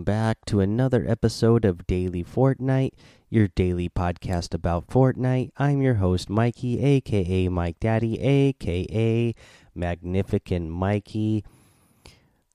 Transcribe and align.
Welcome 0.00 0.14
back 0.14 0.46
to 0.46 0.60
another 0.60 1.04
episode 1.06 1.66
of 1.66 1.86
Daily 1.86 2.24
Fortnite, 2.24 2.92
your 3.28 3.48
daily 3.48 3.90
podcast 3.90 4.54
about 4.54 4.86
Fortnite. 4.86 5.50
I'm 5.58 5.82
your 5.82 5.96
host, 5.96 6.30
Mikey, 6.30 6.82
aka 6.82 7.48
Mike 7.50 7.78
Daddy, 7.80 8.18
aka 8.18 9.34
Magnificent 9.74 10.70
Mikey. 10.70 11.44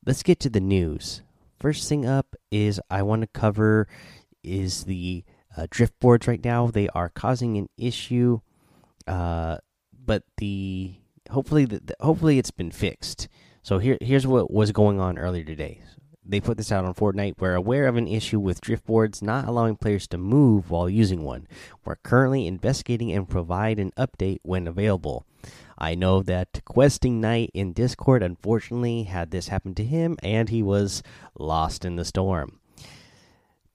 Let's 0.03 0.23
get 0.23 0.39
to 0.39 0.49
the 0.49 0.59
news. 0.59 1.21
First 1.59 1.87
thing 1.87 2.03
up 2.03 2.35
is 2.49 2.81
I 2.89 3.03
want 3.03 3.21
to 3.21 3.27
cover 3.27 3.87
is 4.43 4.85
the 4.85 5.23
uh, 5.55 5.67
drift 5.69 5.99
boards 5.99 6.27
right 6.27 6.43
now. 6.43 6.71
They 6.71 6.89
are 6.95 7.09
causing 7.09 7.57
an 7.57 7.69
issue, 7.77 8.39
uh, 9.05 9.57
but 9.93 10.23
the 10.37 10.95
hopefully 11.29 11.65
the, 11.65 11.95
hopefully 11.99 12.39
it's 12.39 12.49
been 12.49 12.71
fixed. 12.71 13.27
So 13.61 13.77
here 13.77 13.99
here's 14.01 14.25
what 14.25 14.49
was 14.49 14.71
going 14.71 14.99
on 14.99 15.19
earlier 15.19 15.43
today 15.43 15.83
they 16.25 16.39
put 16.39 16.57
this 16.57 16.71
out 16.71 16.85
on 16.85 16.93
Fortnite. 16.93 17.35
We're 17.39 17.55
aware 17.55 17.87
of 17.87 17.95
an 17.95 18.07
issue 18.07 18.39
with 18.39 18.61
drift 18.61 18.85
boards 18.85 19.21
not 19.21 19.47
allowing 19.47 19.75
players 19.75 20.07
to 20.07 20.17
move 20.17 20.71
while 20.71 20.89
using 20.89 21.23
one. 21.23 21.47
We're 21.83 21.97
currently 21.97 22.47
investigating 22.47 23.11
and 23.11 23.29
provide 23.29 23.79
an 23.79 23.91
update 23.97 24.39
when 24.41 24.67
available. 24.67 25.25
I 25.77 25.93
know 25.93 26.23
that 26.23 26.61
Questing 26.65 27.21
Knight 27.21 27.51
in 27.53 27.73
Discord 27.73 28.23
unfortunately 28.23 29.03
had 29.03 29.31
this 29.31 29.49
happen 29.49 29.75
to 29.75 29.83
him 29.83 30.17
and 30.23 30.49
he 30.49 30.63
was 30.63 31.03
lost 31.37 31.85
in 31.85 31.95
the 31.95 32.05
storm. 32.05 32.59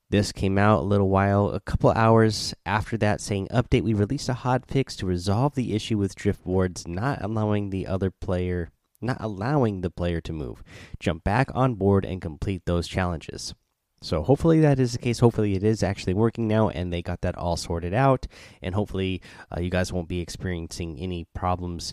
This 0.09 0.33
came 0.33 0.59
out 0.59 0.81
a 0.81 0.87
little 0.87 1.09
while, 1.09 1.51
a 1.51 1.61
couple 1.61 1.93
hours 1.93 2.53
after 2.67 2.97
that, 2.97 3.21
saying 3.21 3.47
update. 3.53 3.83
We 3.83 3.95
released 3.95 4.29
a 4.29 4.35
hot 4.35 4.67
fix 4.67 4.97
to 4.97 5.07
resolve 5.07 5.55
the 5.55 5.73
issue 5.73 5.99
with 5.99 6.17
drift 6.17 6.45
boards 6.45 6.89
not 6.89 7.23
allowing 7.23 7.71
the 7.71 7.87
other 7.87 8.11
player 8.11 8.71
not 9.01 9.17
allowing 9.21 9.81
the 9.81 9.91
player 9.91 10.21
to 10.23 10.33
move. 10.33 10.63
Jump 10.99 11.25
back 11.25 11.51
on 11.55 11.75
board 11.75 12.05
and 12.05 12.21
complete 12.21 12.63
those 12.67 12.89
challenges. 12.89 13.55
So 14.03 14.23
hopefully 14.23 14.61
that 14.61 14.81
is 14.81 14.93
the 14.93 14.99
case. 14.99 15.19
Hopefully 15.19 15.55
it 15.55 15.63
is 15.63 15.83
actually 15.83 16.15
working 16.15 16.49
now, 16.49 16.71
and 16.71 16.93
they 16.93 17.03
got 17.03 17.21
that 17.21 17.37
all 17.37 17.57
sorted 17.57 17.93
out. 17.93 18.27
And 18.63 18.75
hopefully 18.75 19.21
uh, 19.55 19.61
you 19.61 19.71
guys 19.71 19.93
won't 19.93 20.09
be 20.09 20.21
experiencing 20.21 20.99
any 20.99 21.27
problems 21.35 21.93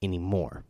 anymore. 0.00 0.64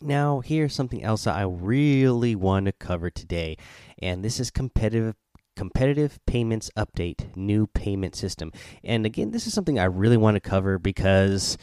Now 0.00 0.40
here's 0.40 0.74
something 0.74 1.02
else 1.02 1.24
that 1.24 1.34
I 1.34 1.42
really 1.42 2.34
want 2.34 2.66
to 2.66 2.72
cover 2.72 3.10
today, 3.10 3.56
and 4.00 4.24
this 4.24 4.38
is 4.38 4.50
competitive 4.50 5.14
competitive 5.56 6.18
payments 6.26 6.68
update, 6.76 7.36
new 7.36 7.66
payment 7.68 8.16
system. 8.16 8.50
And 8.82 9.06
again, 9.06 9.30
this 9.30 9.46
is 9.46 9.54
something 9.54 9.78
I 9.78 9.84
really 9.84 10.16
want 10.16 10.34
to 10.34 10.40
cover 10.40 10.80
because 10.80 11.56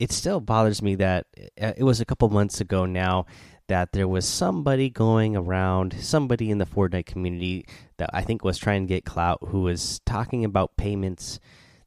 it 0.00 0.10
still 0.10 0.40
bothers 0.40 0.82
me 0.82 0.96
that 0.96 1.26
uh, 1.60 1.72
it 1.76 1.84
was 1.84 2.00
a 2.00 2.06
couple 2.06 2.28
months 2.30 2.60
ago 2.60 2.86
now 2.86 3.26
that 3.68 3.92
there 3.92 4.08
was 4.08 4.26
somebody 4.26 4.90
going 4.90 5.36
around, 5.36 5.94
somebody 6.00 6.50
in 6.50 6.58
the 6.58 6.66
Fortnite 6.66 7.06
community 7.06 7.66
that 7.98 8.10
I 8.12 8.22
think 8.22 8.42
was 8.42 8.58
trying 8.58 8.82
to 8.82 8.88
get 8.88 9.04
clout, 9.04 9.38
who 9.48 9.60
was 9.60 10.00
talking 10.04 10.44
about 10.44 10.76
payments 10.76 11.38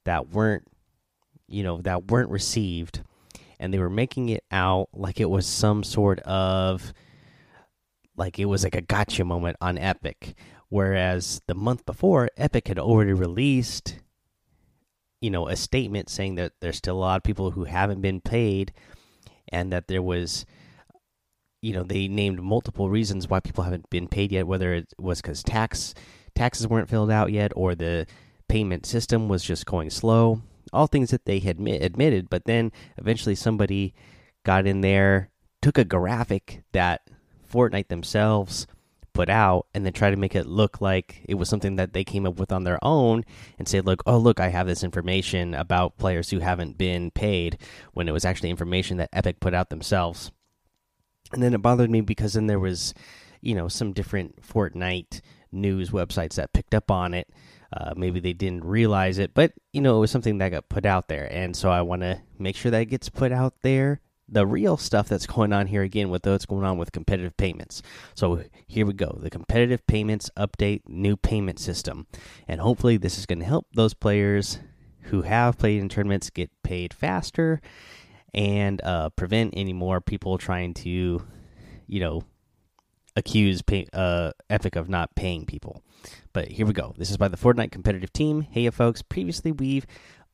that 0.05 0.29
weren't, 0.29 0.65
you 1.47 1.63
know, 1.63 1.81
that 1.81 2.09
weren't 2.09 2.29
received, 2.29 3.01
and 3.59 3.73
they 3.73 3.79
were 3.79 3.89
making 3.89 4.29
it 4.29 4.45
out 4.49 4.89
like 4.93 5.19
it 5.19 5.29
was 5.29 5.45
some 5.45 5.83
sort 5.83 6.19
of, 6.19 6.93
like 8.15 8.39
it 8.39 8.45
was 8.45 8.63
like 8.63 8.75
a 8.75 8.81
gotcha 8.81 9.25
moment 9.25 9.57
on 9.59 9.77
Epic, 9.77 10.35
whereas 10.69 11.41
the 11.47 11.55
month 11.55 11.85
before, 11.85 12.29
Epic 12.37 12.67
had 12.69 12.79
already 12.79 13.13
released 13.13 13.97
you 15.23 15.29
know 15.29 15.47
a 15.47 15.55
statement 15.55 16.09
saying 16.09 16.35
that 16.35 16.53
there's 16.59 16.77
still 16.77 16.97
a 16.97 16.99
lot 16.99 17.17
of 17.17 17.23
people 17.23 17.51
who 17.51 17.63
haven't 17.63 18.01
been 18.01 18.21
paid 18.21 18.73
and 19.49 19.71
that 19.71 19.87
there 19.87 20.01
was 20.01 20.45
you 21.61 21.73
know 21.73 21.83
they 21.83 22.07
named 22.07 22.41
multiple 22.41 22.89
reasons 22.89 23.27
why 23.27 23.39
people 23.39 23.63
haven't 23.63 23.89
been 23.89 24.07
paid 24.07 24.31
yet 24.31 24.47
whether 24.47 24.73
it 24.73 24.93
was 24.99 25.21
cuz 25.21 25.41
tax 25.43 25.93
taxes 26.35 26.67
weren't 26.67 26.89
filled 26.89 27.11
out 27.11 27.31
yet 27.31 27.51
or 27.55 27.73
the 27.73 28.05
payment 28.47 28.85
system 28.85 29.29
was 29.29 29.43
just 29.43 29.65
going 29.65 29.89
slow 29.89 30.41
all 30.73 30.87
things 30.87 31.11
that 31.11 31.25
they 31.25 31.39
had 31.39 31.59
admitted. 31.59 32.29
But 32.29 32.45
then 32.45 32.71
eventually 32.97 33.35
somebody 33.35 33.93
got 34.43 34.67
in 34.67 34.81
there 34.81 35.29
took 35.61 35.77
a 35.77 35.85
graphic 35.85 36.63
that 36.73 37.09
Fortnite 37.49 37.87
themselves 37.87 38.67
put 39.13 39.29
out 39.29 39.67
and 39.73 39.85
then 39.85 39.93
try 39.93 40.09
to 40.09 40.17
make 40.17 40.35
it 40.35 40.45
look 40.45 40.81
like 40.81 41.23
it 41.27 41.35
was 41.35 41.49
something 41.49 41.75
that 41.75 41.93
they 41.93 42.03
came 42.03 42.25
up 42.25 42.39
with 42.39 42.51
on 42.51 42.63
their 42.63 42.79
own 42.83 43.23
and 43.57 43.67
say 43.67 43.79
look 43.81 44.01
oh 44.05 44.17
look 44.17 44.39
i 44.39 44.49
have 44.49 44.67
this 44.67 44.83
information 44.83 45.53
about 45.53 45.97
players 45.97 46.29
who 46.29 46.39
haven't 46.39 46.77
been 46.77 47.11
paid 47.11 47.57
when 47.93 48.07
it 48.07 48.11
was 48.11 48.25
actually 48.25 48.49
information 48.49 48.97
that 48.97 49.09
epic 49.13 49.39
put 49.39 49.53
out 49.53 49.69
themselves. 49.69 50.31
And 51.31 51.41
then 51.41 51.53
it 51.53 51.61
bothered 51.61 51.89
me 51.89 52.01
because 52.01 52.33
then 52.33 52.47
there 52.47 52.59
was 52.59 52.93
you 53.41 53.55
know 53.55 53.67
some 53.67 53.93
different 53.93 54.41
fortnite 54.41 55.21
news 55.51 55.89
websites 55.89 56.35
that 56.35 56.53
picked 56.53 56.73
up 56.73 56.89
on 56.91 57.13
it. 57.13 57.29
Uh, 57.71 57.93
maybe 57.97 58.19
they 58.19 58.33
didn't 58.33 58.63
realize 58.63 59.17
it 59.17 59.33
but 59.33 59.51
you 59.71 59.81
know 59.81 59.97
it 59.97 59.99
was 59.99 60.11
something 60.11 60.37
that 60.37 60.49
got 60.49 60.69
put 60.69 60.85
out 60.85 61.07
there. 61.07 61.27
And 61.31 61.55
so 61.55 61.69
i 61.69 61.81
want 61.81 62.01
to 62.01 62.21
make 62.37 62.55
sure 62.55 62.71
that 62.71 62.81
it 62.81 62.85
gets 62.85 63.09
put 63.09 63.31
out 63.31 63.61
there 63.61 64.01
the 64.27 64.45
real 64.45 64.77
stuff 64.77 65.07
that's 65.07 65.27
going 65.27 65.53
on 65.53 65.67
here 65.67 65.83
again 65.83 66.09
with 66.09 66.25
what's 66.25 66.45
going 66.45 66.63
on 66.63 66.77
with 66.77 66.91
competitive 66.91 67.35
payments. 67.37 67.81
So 68.15 68.43
here 68.67 68.85
we 68.85 68.93
go 68.93 69.17
the 69.21 69.29
competitive 69.29 69.85
payments 69.87 70.29
update, 70.37 70.81
new 70.87 71.15
payment 71.15 71.59
system. 71.59 72.07
And 72.47 72.61
hopefully, 72.61 72.97
this 72.97 73.17
is 73.17 73.25
going 73.25 73.39
to 73.39 73.45
help 73.45 73.67
those 73.73 73.93
players 73.93 74.59
who 75.03 75.23
have 75.23 75.57
played 75.57 75.81
in 75.81 75.89
tournaments 75.89 76.29
get 76.29 76.49
paid 76.63 76.93
faster 76.93 77.61
and 78.33 78.81
uh, 78.83 79.09
prevent 79.09 79.53
any 79.55 79.73
more 79.73 80.01
people 80.01 80.37
trying 80.37 80.73
to, 80.73 81.21
you 81.87 81.99
know, 81.99 82.23
accuse 83.15 83.61
pay, 83.61 83.87
uh, 83.93 84.31
Epic 84.49 84.75
of 84.75 84.89
not 84.89 85.15
paying 85.15 85.45
people. 85.45 85.83
But 86.31 86.47
here 86.47 86.65
we 86.65 86.73
go. 86.73 86.95
This 86.97 87.11
is 87.11 87.17
by 87.17 87.27
the 87.27 87.37
Fortnite 87.37 87.71
competitive 87.71 88.11
team. 88.11 88.41
Hey, 88.41 88.69
folks. 88.69 89.01
Previously, 89.01 89.51
we've 89.51 89.85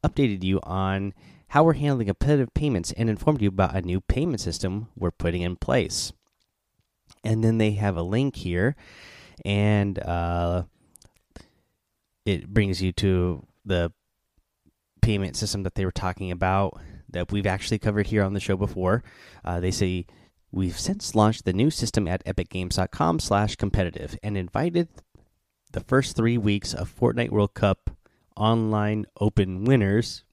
updated 0.03 0.43
you 0.43 0.59
on 0.63 1.13
how 1.49 1.63
we're 1.63 1.73
handling 1.73 2.07
competitive 2.07 2.53
payments 2.53 2.91
and 2.93 3.09
informed 3.09 3.41
you 3.41 3.49
about 3.49 3.75
a 3.75 3.81
new 3.81 4.01
payment 4.01 4.39
system 4.39 4.87
we're 4.95 5.11
putting 5.11 5.41
in 5.41 5.55
place. 5.55 6.13
And 7.23 7.43
then 7.43 7.57
they 7.57 7.71
have 7.71 7.97
a 7.97 8.03
link 8.03 8.35
here, 8.35 8.75
and 9.43 9.97
uh, 9.99 10.63
it 12.25 12.47
brings 12.53 12.81
you 12.81 12.91
to 12.93 13.45
the 13.65 13.91
payment 15.01 15.35
system 15.35 15.63
that 15.63 15.75
they 15.75 15.85
were 15.85 15.91
talking 15.91 16.31
about 16.31 16.79
that 17.09 17.31
we've 17.31 17.47
actually 17.47 17.79
covered 17.79 18.07
here 18.07 18.23
on 18.23 18.33
the 18.33 18.39
show 18.39 18.55
before. 18.55 19.03
Uh, 19.43 19.59
they 19.59 19.71
say 19.71 20.05
we've 20.51 20.79
since 20.79 21.15
launched 21.15 21.45
the 21.45 21.53
new 21.53 21.71
system 21.71 22.07
at 22.07 22.23
epicgames.com/competitive 22.25 24.17
and 24.21 24.37
invited 24.37 24.87
the 25.71 25.81
first 25.81 26.15
three 26.15 26.37
weeks 26.37 26.73
of 26.75 26.95
Fortnite 26.95 27.31
World 27.31 27.55
Cup 27.55 27.89
online 28.35 29.07
open 29.19 29.63
winners 29.63 30.23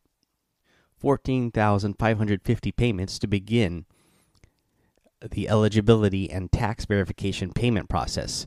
14,550 0.99 2.73
payments 2.73 3.19
to 3.19 3.27
begin 3.27 3.85
the 5.31 5.49
eligibility 5.49 6.31
and 6.31 6.53
tax 6.53 6.85
verification 6.85 7.53
payment 7.53 7.89
process. 7.89 8.47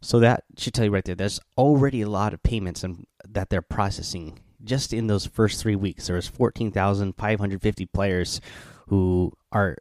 So 0.00 0.20
that 0.20 0.44
should 0.56 0.74
tell 0.74 0.84
you 0.84 0.90
right 0.90 1.04
there. 1.04 1.14
There's 1.14 1.40
already 1.56 2.02
a 2.02 2.08
lot 2.08 2.32
of 2.32 2.42
payments 2.42 2.84
and 2.84 3.06
that 3.26 3.50
they're 3.50 3.62
processing 3.62 4.38
just 4.64 4.92
in 4.92 5.06
those 5.06 5.26
first 5.26 5.60
three 5.62 5.76
weeks. 5.76 6.06
There's 6.06 6.28
14,550 6.28 7.86
players 7.86 8.40
who 8.88 9.32
are 9.52 9.76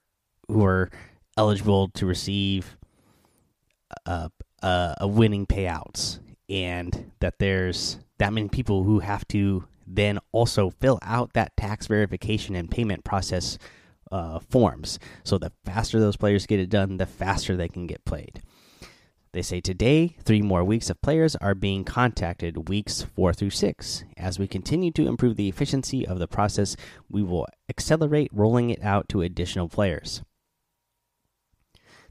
who 0.47 0.63
are 0.63 0.89
eligible 1.35 1.89
to 1.89 2.05
receive 2.05 2.77
a, 4.05 4.31
a, 4.61 4.95
a 5.01 5.07
winning 5.07 5.45
payouts, 5.45 6.19
and 6.49 7.11
that 7.19 7.39
there's 7.39 7.99
that 8.17 8.33
many 8.33 8.49
people 8.49 8.83
who 8.83 8.99
have 8.99 9.27
to 9.29 9.65
then 9.87 10.19
also 10.31 10.69
fill 10.69 10.99
out 11.01 11.33
that 11.33 11.55
tax 11.55 11.87
verification 11.87 12.55
and 12.55 12.69
payment 12.69 13.03
process 13.03 13.57
uh, 14.11 14.39
forms. 14.39 14.99
So 15.23 15.37
the 15.37 15.51
faster 15.65 15.99
those 15.99 16.17
players 16.17 16.45
get 16.45 16.59
it 16.59 16.69
done, 16.69 16.97
the 16.97 17.05
faster 17.05 17.55
they 17.55 17.69
can 17.69 17.87
get 17.87 18.05
played. 18.05 18.41
They 19.33 19.41
say 19.41 19.61
today, 19.61 20.15
three 20.23 20.41
more 20.41 20.63
weeks 20.63 20.89
of 20.89 21.01
players 21.01 21.35
are 21.35 21.53
being 21.53 21.83
contacted, 21.83 22.69
weeks 22.69 23.03
four 23.03 23.33
through 23.33 23.51
six. 23.51 24.03
As 24.15 24.39
we 24.39 24.47
continue 24.47 24.91
to 24.91 25.07
improve 25.07 25.35
the 25.35 25.49
efficiency 25.49 26.07
of 26.07 26.19
the 26.19 26.27
process, 26.27 26.75
we 27.09 27.21
will 27.21 27.45
accelerate 27.69 28.31
rolling 28.33 28.69
it 28.69 28.83
out 28.83 29.09
to 29.09 29.21
additional 29.21 29.69
players. 29.69 30.23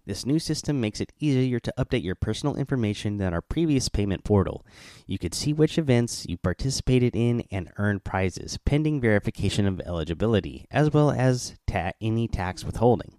This 0.06 0.24
new 0.24 0.38
system 0.38 0.80
makes 0.80 1.00
it 1.00 1.12
easier 1.18 1.58
to 1.58 1.74
update 1.76 2.04
your 2.04 2.14
personal 2.14 2.54
information 2.54 3.18
than 3.18 3.34
our 3.34 3.42
previous 3.42 3.88
payment 3.88 4.22
portal. 4.22 4.64
You 5.04 5.18
could 5.18 5.34
see 5.34 5.52
which 5.52 5.78
events 5.78 6.24
you 6.28 6.38
participated 6.38 7.16
in 7.16 7.42
and 7.50 7.72
earn 7.76 7.98
prizes, 7.98 8.56
pending 8.64 9.00
verification 9.00 9.66
of 9.66 9.80
eligibility, 9.80 10.66
as 10.70 10.92
well 10.92 11.10
as 11.10 11.56
ta 11.66 11.90
any 12.00 12.28
tax 12.28 12.64
withholding. 12.64 13.18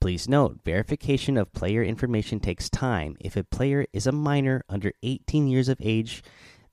Please 0.00 0.28
note, 0.28 0.60
verification 0.64 1.36
of 1.36 1.52
player 1.52 1.82
information 1.82 2.38
takes 2.38 2.70
time. 2.70 3.16
If 3.18 3.36
a 3.36 3.42
player 3.42 3.86
is 3.92 4.06
a 4.06 4.12
minor 4.12 4.62
under 4.68 4.92
18 5.02 5.48
years 5.48 5.68
of 5.68 5.78
age, 5.80 6.22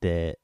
the 0.01 0.35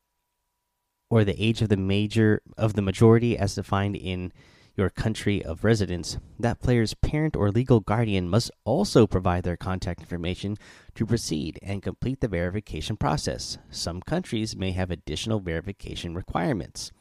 or 1.11 1.23
the 1.23 1.43
age 1.43 1.61
of 1.61 1.69
the 1.69 1.77
major 1.77 2.41
of 2.57 2.73
the 2.73 2.81
majority 2.81 3.37
as 3.37 3.55
defined 3.55 3.95
in 3.95 4.31
your 4.79 4.89
country 4.89 5.43
of 5.43 5.65
residence, 5.65 6.17
that 6.39 6.61
player's 6.61 6.93
parent 6.93 7.35
or 7.35 7.51
legal 7.51 7.81
guardian 7.81 8.29
must 8.29 8.49
also 8.63 9.05
provide 9.05 9.43
their 9.43 9.57
contact 9.57 9.99
information 9.99 10.55
to 10.95 11.05
proceed 11.05 11.59
and 11.61 11.83
complete 11.83 12.21
the 12.21 12.29
verification 12.29 12.95
process. 12.95 13.57
Some 13.69 13.99
countries 14.01 14.55
may 14.55 14.71
have 14.71 14.89
additional 14.89 15.41
verification 15.41 16.15
requirements. 16.15 16.93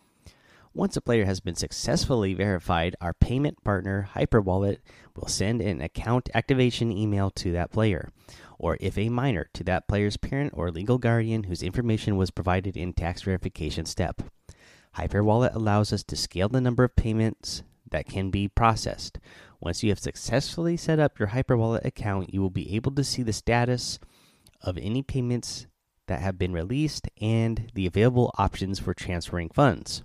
Once 0.74 0.96
a 0.96 1.00
player 1.00 1.24
has 1.24 1.38
been 1.38 1.54
successfully 1.54 2.34
verified, 2.34 2.96
our 3.00 3.14
payment 3.14 3.62
partner, 3.62 4.08
Hyperwallet, 4.12 4.78
will 5.14 5.28
send 5.28 5.62
an 5.62 5.80
account 5.80 6.28
activation 6.34 6.90
email 6.90 7.30
to 7.30 7.52
that 7.52 7.70
player, 7.70 8.10
or 8.58 8.76
if 8.80 8.98
a 8.98 9.08
minor, 9.08 9.48
to 9.54 9.62
that 9.62 9.86
player's 9.86 10.16
parent 10.16 10.52
or 10.56 10.72
legal 10.72 10.98
guardian 10.98 11.44
whose 11.44 11.62
information 11.62 12.16
was 12.16 12.32
provided 12.32 12.76
in 12.76 12.92
tax 12.92 13.22
verification 13.22 13.86
step. 13.86 14.20
Hyperwallet 14.96 15.54
allows 15.54 15.92
us 15.92 16.02
to 16.04 16.16
scale 16.16 16.48
the 16.48 16.60
number 16.60 16.84
of 16.84 16.96
payments 16.96 17.62
that 17.90 18.06
can 18.06 18.30
be 18.30 18.48
processed. 18.48 19.18
Once 19.60 19.82
you 19.82 19.90
have 19.90 19.98
successfully 19.98 20.76
set 20.76 20.98
up 20.98 21.18
your 21.18 21.28
Hyperwallet 21.28 21.84
account, 21.84 22.32
you 22.32 22.40
will 22.40 22.50
be 22.50 22.74
able 22.74 22.92
to 22.92 23.04
see 23.04 23.22
the 23.22 23.32
status 23.32 23.98
of 24.60 24.78
any 24.78 25.02
payments 25.02 25.66
that 26.06 26.20
have 26.20 26.38
been 26.38 26.52
released 26.52 27.08
and 27.20 27.70
the 27.74 27.86
available 27.86 28.32
options 28.38 28.78
for 28.78 28.94
transferring 28.94 29.50
funds. 29.50 30.02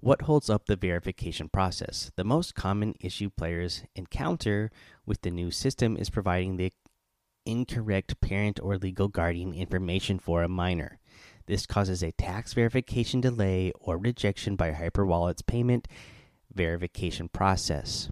What 0.00 0.22
holds 0.22 0.50
up 0.50 0.66
the 0.66 0.76
verification 0.76 1.48
process? 1.48 2.12
The 2.16 2.24
most 2.24 2.54
common 2.54 2.94
issue 3.00 3.30
players 3.30 3.82
encounter 3.94 4.70
with 5.04 5.22
the 5.22 5.30
new 5.30 5.50
system 5.50 5.96
is 5.96 6.10
providing 6.10 6.56
the 6.56 6.72
incorrect 7.44 8.20
parent 8.20 8.60
or 8.62 8.76
legal 8.76 9.08
guardian 9.08 9.54
information 9.54 10.18
for 10.18 10.42
a 10.42 10.48
minor. 10.48 10.98
This 11.46 11.66
causes 11.66 12.02
a 12.02 12.12
tax 12.12 12.54
verification 12.54 13.20
delay 13.20 13.72
or 13.80 13.98
rejection 13.98 14.56
by 14.56 14.72
Hyperwallet's 14.72 15.42
payment 15.42 15.86
verification 16.52 17.28
process. 17.28 18.10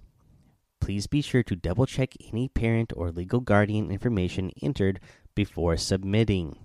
Please 0.79 1.07
be 1.07 1.21
sure 1.21 1.43
to 1.43 1.55
double 1.55 1.85
check 1.85 2.13
any 2.31 2.47
parent 2.47 2.93
or 2.95 3.11
legal 3.11 3.41
guardian 3.41 3.91
information 3.91 4.51
entered 4.61 4.99
before 5.35 5.75
submitting. 5.77 6.57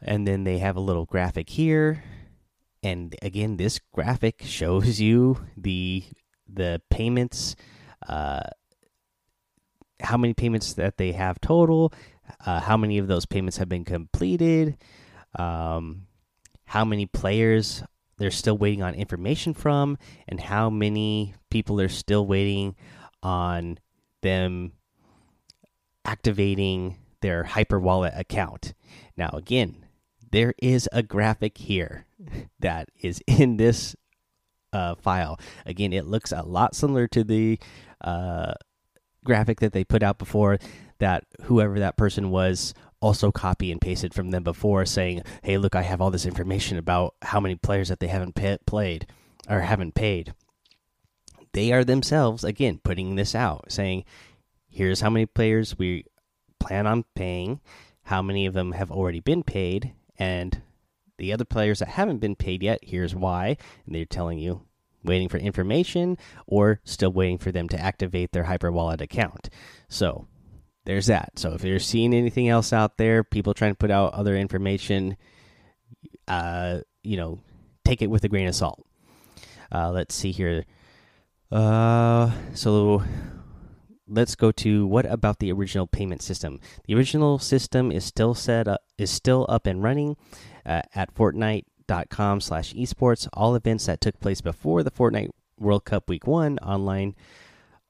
And 0.00 0.26
then 0.26 0.44
they 0.44 0.58
have 0.58 0.76
a 0.76 0.80
little 0.80 1.04
graphic 1.04 1.50
here. 1.50 2.02
And 2.82 3.14
again, 3.22 3.56
this 3.56 3.80
graphic 3.92 4.42
shows 4.44 5.00
you 5.00 5.46
the 5.56 6.04
the 6.50 6.80
payments, 6.88 7.54
uh, 8.08 8.40
how 10.00 10.16
many 10.16 10.32
payments 10.32 10.72
that 10.74 10.96
they 10.96 11.12
have 11.12 11.40
total, 11.40 11.92
uh, 12.46 12.60
how 12.60 12.76
many 12.76 12.96
of 12.96 13.06
those 13.06 13.26
payments 13.26 13.58
have 13.58 13.68
been 13.68 13.84
completed, 13.84 14.78
um, 15.36 16.06
how 16.64 16.84
many 16.84 17.06
players 17.06 17.82
they're 18.18 18.30
still 18.30 18.58
waiting 18.58 18.82
on 18.82 18.94
information 18.94 19.54
from, 19.54 19.96
and 20.26 20.40
how 20.40 20.68
many 20.68 21.34
people 21.50 21.80
are 21.80 21.88
still 21.88 22.26
waiting 22.26 22.74
on 23.22 23.78
them 24.22 24.72
activating 26.04 26.96
their 27.20 27.44
Hyperwallet 27.44 28.18
account. 28.18 28.74
Now, 29.16 29.30
again, 29.32 29.86
there 30.30 30.54
is 30.60 30.88
a 30.92 31.02
graphic 31.02 31.58
here 31.58 32.06
that 32.60 32.88
is 33.00 33.22
in 33.26 33.56
this 33.56 33.94
uh, 34.72 34.94
file. 34.96 35.38
Again, 35.64 35.92
it 35.92 36.06
looks 36.06 36.32
a 36.32 36.42
lot 36.42 36.74
similar 36.74 37.06
to 37.08 37.24
the 37.24 37.58
uh, 38.00 38.54
graphic 39.24 39.60
that 39.60 39.72
they 39.72 39.84
put 39.84 40.02
out 40.02 40.18
before 40.18 40.58
that 40.98 41.24
whoever 41.42 41.78
that 41.78 41.96
person 41.96 42.30
was 42.30 42.74
also 43.00 43.30
copy 43.30 43.70
and 43.70 43.80
pasted 43.80 44.12
from 44.12 44.30
them 44.30 44.42
before 44.42 44.84
saying, 44.84 45.22
"Hey, 45.42 45.58
look, 45.58 45.74
I 45.74 45.82
have 45.82 46.00
all 46.00 46.10
this 46.10 46.26
information 46.26 46.78
about 46.78 47.14
how 47.22 47.40
many 47.40 47.54
players 47.54 47.88
that 47.88 48.00
they 48.00 48.08
haven't 48.08 48.34
played 48.66 49.06
or 49.48 49.60
haven't 49.60 49.94
paid." 49.94 50.34
They 51.52 51.72
are 51.72 51.84
themselves 51.84 52.44
again 52.44 52.80
putting 52.82 53.16
this 53.16 53.34
out, 53.34 53.72
saying, 53.72 54.04
"Here's 54.68 55.00
how 55.00 55.10
many 55.10 55.26
players 55.26 55.78
we 55.78 56.04
plan 56.58 56.86
on 56.86 57.04
paying, 57.14 57.60
how 58.04 58.22
many 58.22 58.46
of 58.46 58.54
them 58.54 58.72
have 58.72 58.90
already 58.90 59.20
been 59.20 59.42
paid, 59.42 59.92
and 60.18 60.62
the 61.16 61.32
other 61.32 61.44
players 61.44 61.78
that 61.78 61.88
haven't 61.88 62.18
been 62.18 62.36
paid 62.36 62.62
yet, 62.62 62.80
here's 62.82 63.14
why." 63.14 63.56
And 63.86 63.94
they're 63.94 64.04
telling 64.04 64.38
you 64.38 64.62
waiting 65.04 65.28
for 65.28 65.38
information 65.38 66.18
or 66.46 66.80
still 66.84 67.10
waiting 67.10 67.38
for 67.38 67.52
them 67.52 67.68
to 67.68 67.80
activate 67.80 68.32
their 68.32 68.44
Hyperwallet 68.44 69.00
account. 69.00 69.48
So, 69.88 70.26
there's 70.88 71.06
that. 71.08 71.32
So 71.38 71.52
if 71.52 71.62
you're 71.64 71.78
seeing 71.78 72.14
anything 72.14 72.48
else 72.48 72.72
out 72.72 72.96
there, 72.96 73.22
people 73.22 73.52
trying 73.52 73.72
to 73.72 73.76
put 73.76 73.90
out 73.90 74.14
other 74.14 74.34
information, 74.34 75.18
uh, 76.26 76.78
you 77.02 77.18
know, 77.18 77.40
take 77.84 78.00
it 78.00 78.06
with 78.06 78.24
a 78.24 78.28
grain 78.28 78.48
of 78.48 78.54
salt. 78.54 78.82
Uh, 79.70 79.90
let's 79.90 80.14
see 80.14 80.32
here. 80.32 80.64
Uh, 81.52 82.30
so 82.54 83.02
let's 84.06 84.34
go 84.34 84.50
to 84.50 84.86
what 84.86 85.04
about 85.04 85.40
the 85.40 85.52
original 85.52 85.86
payment 85.86 86.22
system? 86.22 86.58
The 86.86 86.94
original 86.94 87.38
system 87.38 87.92
is 87.92 88.06
still 88.06 88.32
set 88.32 88.66
up, 88.66 88.80
is 88.96 89.10
still 89.10 89.44
up 89.46 89.66
and 89.66 89.82
running 89.82 90.16
uh, 90.64 90.80
at 90.94 91.14
Fortnite.com 91.14 92.40
slash 92.40 92.72
esports. 92.72 93.28
All 93.34 93.54
events 93.54 93.84
that 93.84 94.00
took 94.00 94.18
place 94.20 94.40
before 94.40 94.82
the 94.82 94.90
Fortnite 94.90 95.28
World 95.58 95.84
Cup 95.84 96.08
Week 96.08 96.26
One 96.26 96.58
online 96.60 97.14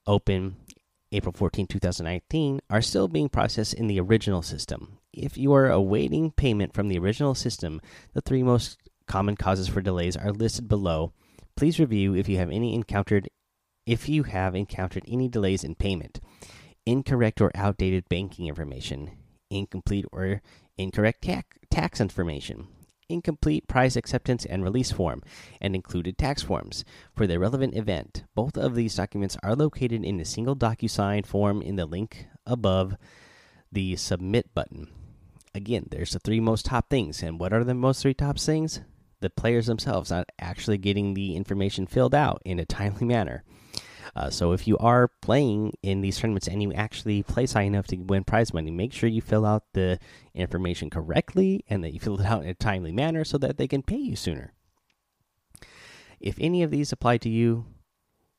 open 0.05 0.57
April 1.11 1.33
14, 1.33 1.67
2019, 1.67 2.61
are 2.69 2.81
still 2.81 3.07
being 3.07 3.29
processed 3.29 3.73
in 3.73 3.87
the 3.87 3.99
original 3.99 4.41
system. 4.41 4.99
If 5.11 5.37
you 5.37 5.53
are 5.53 5.69
awaiting 5.69 6.31
payment 6.31 6.73
from 6.73 6.87
the 6.87 6.99
original 6.99 7.33
system, 7.33 7.81
the 8.13 8.21
three 8.21 8.43
most 8.43 8.77
common 9.07 9.35
causes 9.35 9.67
for 9.67 9.81
delays 9.81 10.15
are 10.15 10.31
listed 10.31 10.67
below. 10.67 11.13
Please 11.55 11.79
review 11.79 12.13
if 12.13 12.29
you 12.29 12.37
have 12.37 12.51
any 12.51 12.73
encountered 12.75 13.27
if 13.85 14.07
you 14.07 14.23
have 14.23 14.55
encountered 14.55 15.03
any 15.07 15.27
delays 15.27 15.63
in 15.63 15.73
payment. 15.73 16.19
Incorrect 16.85 17.41
or 17.41 17.51
outdated 17.55 18.07
banking 18.07 18.47
information, 18.47 19.11
incomplete 19.49 20.05
or 20.11 20.41
incorrect 20.77 21.27
tax 21.71 21.99
information, 21.99 22.67
incomplete 23.09 23.67
prize 23.67 23.97
acceptance 23.97 24.45
and 24.45 24.63
release 24.63 24.91
form, 24.91 25.21
and 25.59 25.75
included 25.75 26.17
tax 26.17 26.41
forms 26.41 26.85
for 27.13 27.27
the 27.27 27.39
relevant 27.39 27.75
event. 27.75 28.23
Both 28.35 28.57
of 28.57 28.75
these 28.75 28.95
documents 28.95 29.35
are 29.43 29.55
located 29.55 30.03
in 30.05 30.19
a 30.19 30.25
single 30.25 30.55
DocuSign 30.55 31.25
form 31.25 31.61
in 31.61 31.75
the 31.75 31.85
link 31.85 32.27
above 32.45 32.95
the 33.71 33.95
submit 33.95 34.53
button. 34.53 34.87
Again, 35.53 35.87
there's 35.89 36.11
the 36.11 36.19
three 36.19 36.39
most 36.39 36.65
top 36.65 36.89
things. 36.89 37.23
And 37.23 37.39
what 37.39 37.53
are 37.53 37.63
the 37.63 37.73
most 37.73 38.01
three 38.01 38.13
top 38.13 38.39
things? 38.39 38.81
The 39.19 39.29
players 39.29 39.65
themselves 39.65 40.11
not 40.11 40.29
actually 40.39 40.77
getting 40.77 41.13
the 41.13 41.35
information 41.35 41.87
filled 41.87 42.15
out 42.15 42.41
in 42.45 42.59
a 42.59 42.65
timely 42.65 43.05
manner. 43.05 43.43
Uh, 44.15 44.29
so 44.29 44.51
if 44.51 44.67
you 44.67 44.77
are 44.77 45.09
playing 45.21 45.73
in 45.81 46.01
these 46.01 46.17
tournaments 46.17 46.47
and 46.47 46.61
you 46.61 46.73
actually 46.73 47.23
play 47.23 47.45
high 47.45 47.63
enough 47.63 47.87
to 47.87 47.97
win 47.97 48.23
prize 48.23 48.53
money, 48.53 48.71
make 48.71 48.93
sure 48.93 49.09
you 49.09 49.21
fill 49.21 49.45
out 49.45 49.63
the 49.73 49.99
information 50.33 50.89
correctly 50.89 51.63
and 51.69 51.83
that 51.83 51.93
you 51.93 51.99
fill 52.01 52.19
it 52.19 52.25
out 52.25 52.43
in 52.43 52.49
a 52.49 52.53
timely 52.53 52.91
manner 52.91 53.23
so 53.23 53.37
that 53.37 53.57
they 53.57 53.67
can 53.67 53.83
pay 53.83 53.97
you 53.97 54.15
sooner. 54.15 54.53
If 56.19 56.37
any 56.39 56.63
of 56.63 56.71
these 56.71 56.91
apply 56.91 57.17
to 57.19 57.29
you, 57.29 57.65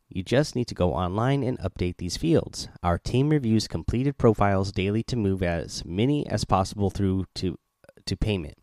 you 0.09 0.25
just 0.25 0.57
need 0.57 0.67
to 0.67 0.75
go 0.75 0.93
online 0.93 1.43
and 1.43 1.59
update 1.61 1.99
these 1.99 2.17
fields. 2.17 2.69
Our 2.83 2.99
team 2.99 3.29
reviews 3.29 3.69
completed 3.69 4.19
profiles 4.19 4.73
daily 4.73 5.05
to 5.05 5.17
move 5.17 5.43
as 5.43 5.85
many 5.85 6.27
as 6.27 6.45
possible 6.45 6.91
through 6.91 7.27
to 7.37 7.59
to 8.07 8.17
payment. 8.17 8.59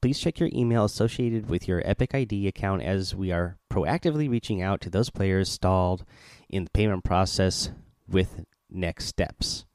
Please 0.00 0.18
check 0.18 0.40
your 0.40 0.48
email 0.54 0.84
associated 0.84 1.50
with 1.50 1.68
your 1.68 1.82
Epic 1.84 2.14
ID 2.14 2.48
account 2.48 2.82
as 2.82 3.14
we 3.14 3.30
are 3.30 3.58
proactively 3.70 4.30
reaching 4.30 4.62
out 4.62 4.80
to 4.80 4.90
those 4.90 5.10
players 5.10 5.50
stalled 5.50 6.04
in 6.48 6.64
the 6.64 6.70
payment 6.70 7.04
process 7.04 7.70
with 8.08 8.44
next 8.70 9.06
steps. 9.06 9.66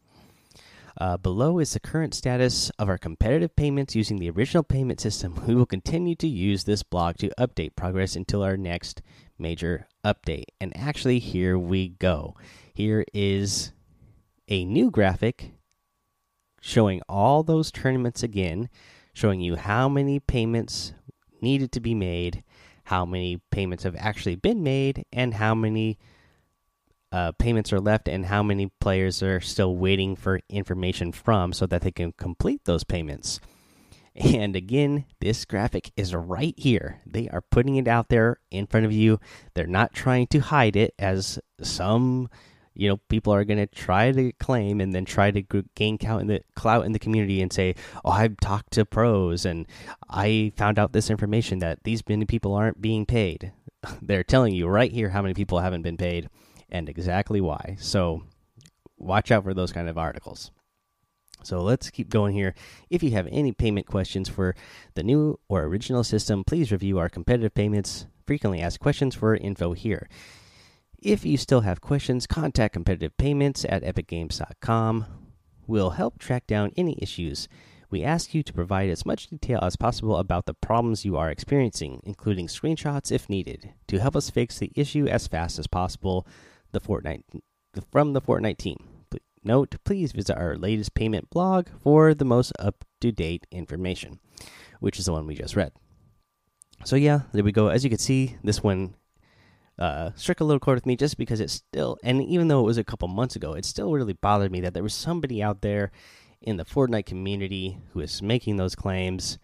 Uh, 0.97 1.17
below 1.17 1.59
is 1.59 1.73
the 1.73 1.79
current 1.79 2.13
status 2.13 2.71
of 2.79 2.87
our 2.87 2.97
competitive 2.97 3.55
payments 3.55 3.95
using 3.95 4.17
the 4.17 4.29
original 4.29 4.63
payment 4.63 4.99
system. 4.99 5.43
We 5.47 5.53
will 5.53 5.65
continue 5.65 6.15
to 6.15 6.27
use 6.27 6.63
this 6.63 6.83
blog 6.83 7.17
to 7.17 7.31
update 7.37 7.75
progress 7.75 8.15
until 8.15 8.41
our 8.41 8.57
next 8.57 9.01
major 9.37 9.87
update. 10.03 10.45
And 10.59 10.75
actually, 10.75 11.19
here 11.19 11.59
we 11.59 11.89
go. 11.89 12.35
Here 12.73 13.05
is 13.13 13.73
a 14.47 14.63
new 14.63 14.89
graphic 14.89 15.51
showing 16.61 17.01
all 17.07 17.43
those 17.43 17.71
tournaments 17.71 18.23
again, 18.23 18.69
showing 19.15 19.39
you 19.39 19.55
how 19.55 19.89
many 19.89 20.19
payments 20.19 20.93
needed 21.41 21.71
to 21.71 21.79
be 21.79 21.95
made, 21.95 22.43
how 22.83 23.05
many 23.05 23.41
payments 23.49 23.83
have 23.83 23.95
actually 23.97 24.35
been 24.35 24.61
made, 24.61 25.05
and 25.11 25.33
how 25.33 25.55
many 25.55 25.97
uh, 27.11 27.31
payments 27.39 27.71
are 27.71 27.79
left 27.79 28.09
and 28.09 28.25
how 28.25 28.43
many 28.43 28.69
players 28.81 29.23
are 29.23 29.39
still 29.39 29.77
waiting 29.77 30.17
for 30.17 30.41
information 30.49 31.13
from 31.13 31.53
so 31.53 31.65
that 31.65 31.81
they 31.81 31.91
can 31.91 32.11
complete 32.11 32.65
those 32.65 32.83
payments. 32.83 33.39
And 34.17 34.55
again, 34.55 35.03
this 35.19 35.43
graphic 35.43 35.91
is 35.97 36.15
right 36.15 36.53
here. 36.57 37.01
They 37.05 37.27
are 37.27 37.41
putting 37.41 37.75
it 37.75 37.85
out 37.85 38.07
there 38.07 38.37
in 38.49 38.65
front 38.65 38.85
of 38.85 38.93
you. 38.93 39.19
They're 39.55 39.67
not 39.67 39.91
trying 39.93 40.27
to 40.27 40.39
hide 40.39 40.77
it 40.77 40.93
as 40.97 41.37
some, 41.61 42.29
you 42.75 42.89
know, 42.89 42.97
people 43.09 43.33
are 43.33 43.43
going 43.43 43.57
to 43.57 43.67
try 43.67 44.11
to 44.11 44.31
claim 44.33 44.81
and 44.81 44.93
then 44.93 45.05
try 45.05 45.31
to 45.31 45.41
gain 45.75 45.97
count 45.97 46.21
in 46.21 46.27
the 46.27 46.41
clout 46.55 46.85
in 46.85 46.91
the 46.91 46.99
community 46.99 47.41
and 47.41 47.51
say, 47.51 47.75
"Oh, 48.03 48.11
I've 48.11 48.37
talked 48.37 48.73
to 48.73 48.85
pros 48.85 49.45
and 49.45 49.65
I 50.09 50.51
found 50.57 50.77
out 50.77 50.93
this 50.93 51.09
information 51.09 51.59
that 51.59 51.83
these 51.83 52.03
many 52.07 52.25
people 52.25 52.53
aren't 52.53 52.81
being 52.81 53.05
paid." 53.05 53.51
they're 54.01 54.23
telling 54.23 54.53
you 54.53 54.67
right 54.67 54.91
here 54.91 55.09
how 55.09 55.21
many 55.21 55.33
people 55.33 55.59
haven't 55.59 55.81
been 55.81 55.97
paid 55.97 56.29
and 56.69 56.89
exactly 56.89 57.41
why. 57.41 57.77
So 57.79 58.23
watch 58.97 59.31
out 59.31 59.43
for 59.43 59.53
those 59.53 59.71
kind 59.71 59.89
of 59.89 59.97
articles. 59.97 60.51
So 61.43 61.61
let's 61.61 61.91
keep 61.91 62.09
going 62.09 62.33
here. 62.33 62.55
If 62.89 63.03
you 63.03 63.11
have 63.11 63.27
any 63.31 63.51
payment 63.51 63.85
questions 63.85 64.27
for 64.27 64.55
the 64.95 65.03
new 65.03 65.39
or 65.47 65.63
original 65.63 66.03
system, 66.03 66.43
please 66.43 66.71
review 66.71 66.97
our 66.97 67.09
competitive 67.09 67.53
payments 67.53 68.07
frequently 68.25 68.61
asked 68.61 68.79
questions 68.79 69.13
for 69.13 69.35
info 69.35 69.73
here. 69.73 70.09
If 71.01 71.25
you 71.25 71.37
still 71.37 71.61
have 71.61 71.81
questions, 71.81 72.27
contact 72.27 72.73
competitive 72.73 73.15
payments 73.17 73.65
at 73.67 73.83
epicgames.com. 73.83 75.05
We'll 75.67 75.91
help 75.91 76.19
track 76.19 76.47
down 76.47 76.71
any 76.77 76.97
issues. 77.01 77.47
We 77.89 78.03
ask 78.03 78.33
you 78.33 78.43
to 78.43 78.53
provide 78.53 78.89
as 78.89 79.05
much 79.05 79.27
detail 79.27 79.59
as 79.61 79.75
possible 79.75 80.17
about 80.17 80.45
the 80.45 80.53
problems 80.53 81.05
you 81.05 81.15
are 81.17 81.29
experiencing, 81.29 82.01
including 82.03 82.47
screenshots 82.47 83.11
if 83.11 83.29
needed, 83.29 83.73
to 83.87 83.99
help 83.99 84.15
us 84.15 84.29
fix 84.29 84.57
the 84.57 84.71
issue 84.75 85.07
as 85.07 85.27
fast 85.27 85.59
as 85.59 85.67
possible. 85.67 86.27
The 86.71 86.81
Fortnite 86.81 87.23
from 87.91 88.13
the 88.13 88.21
Fortnite 88.21 88.57
team. 88.57 88.77
Note, 89.43 89.75
please 89.83 90.11
visit 90.11 90.35
our 90.35 90.57
latest 90.57 90.95
payment 90.95 91.29
blog 91.29 91.67
for 91.81 92.13
the 92.13 92.25
most 92.25 92.51
up 92.57 92.83
to 92.99 93.11
date 93.11 93.45
information, 93.51 94.19
which 94.79 94.97
is 94.97 95.05
the 95.05 95.11
one 95.11 95.27
we 95.27 95.35
just 95.35 95.55
read. 95.55 95.71
So, 96.83 96.95
yeah, 96.95 97.21
there 97.31 97.43
we 97.43 97.51
go. 97.51 97.67
As 97.67 97.83
you 97.83 97.89
can 97.89 97.99
see, 97.99 98.37
this 98.43 98.63
one 98.63 98.95
uh, 99.77 100.11
struck 100.15 100.39
a 100.39 100.43
little 100.43 100.59
chord 100.59 100.77
with 100.77 100.85
me 100.85 100.95
just 100.95 101.17
because 101.17 101.39
it's 101.39 101.53
still, 101.53 101.97
and 102.03 102.23
even 102.23 102.47
though 102.47 102.61
it 102.61 102.65
was 102.65 102.77
a 102.77 102.83
couple 102.83 103.07
months 103.07 103.35
ago, 103.35 103.53
it 103.53 103.65
still 103.65 103.91
really 103.91 104.13
bothered 104.13 104.51
me 104.51 104.61
that 104.61 104.73
there 104.73 104.83
was 104.83 104.93
somebody 104.93 105.43
out 105.43 105.61
there 105.61 105.91
in 106.41 106.57
the 106.57 106.65
Fortnite 106.65 107.05
community 107.05 107.79
who 107.91 107.99
is 107.99 108.21
making 108.21 108.57
those 108.57 108.75
claims. 108.75 109.37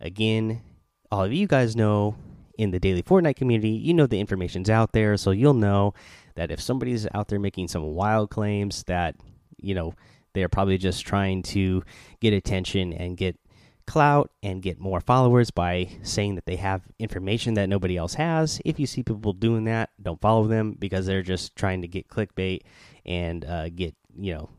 Again, 0.00 0.62
all 1.10 1.24
of 1.24 1.32
you 1.32 1.46
guys 1.46 1.76
know 1.76 2.16
in 2.58 2.70
the 2.70 2.80
daily 2.80 3.02
Fortnite 3.02 3.36
community, 3.36 3.70
you 3.70 3.94
know 3.94 4.06
the 4.06 4.20
information's 4.20 4.70
out 4.70 4.92
there, 4.92 5.16
so 5.16 5.30
you'll 5.30 5.54
know 5.54 5.94
that 6.34 6.50
if 6.50 6.60
somebody's 6.60 7.06
out 7.14 7.28
there 7.28 7.38
making 7.38 7.68
some 7.68 7.94
wild 7.94 8.30
claims 8.30 8.82
that 8.84 9.14
you 9.58 9.74
know 9.74 9.94
they're 10.34 10.48
probably 10.48 10.78
just 10.78 11.06
trying 11.06 11.42
to 11.42 11.82
get 12.20 12.32
attention 12.32 12.92
and 12.92 13.16
get 13.16 13.38
clout 13.86 14.30
and 14.42 14.62
get 14.62 14.78
more 14.78 15.00
followers 15.00 15.50
by 15.50 15.88
saying 16.02 16.34
that 16.34 16.46
they 16.46 16.56
have 16.56 16.82
information 16.98 17.54
that 17.54 17.68
nobody 17.68 17.96
else 17.96 18.14
has. 18.14 18.60
If 18.64 18.80
you 18.80 18.86
see 18.86 19.02
people 19.02 19.32
doing 19.32 19.64
that, 19.64 19.90
don't 20.00 20.20
follow 20.20 20.46
them 20.46 20.76
because 20.78 21.06
they're 21.06 21.22
just 21.22 21.56
trying 21.56 21.82
to 21.82 21.88
get 21.88 22.08
clickbait 22.08 22.60
and 23.04 23.44
uh, 23.44 23.68
get 23.68 23.94
you 24.18 24.34
know 24.34 24.50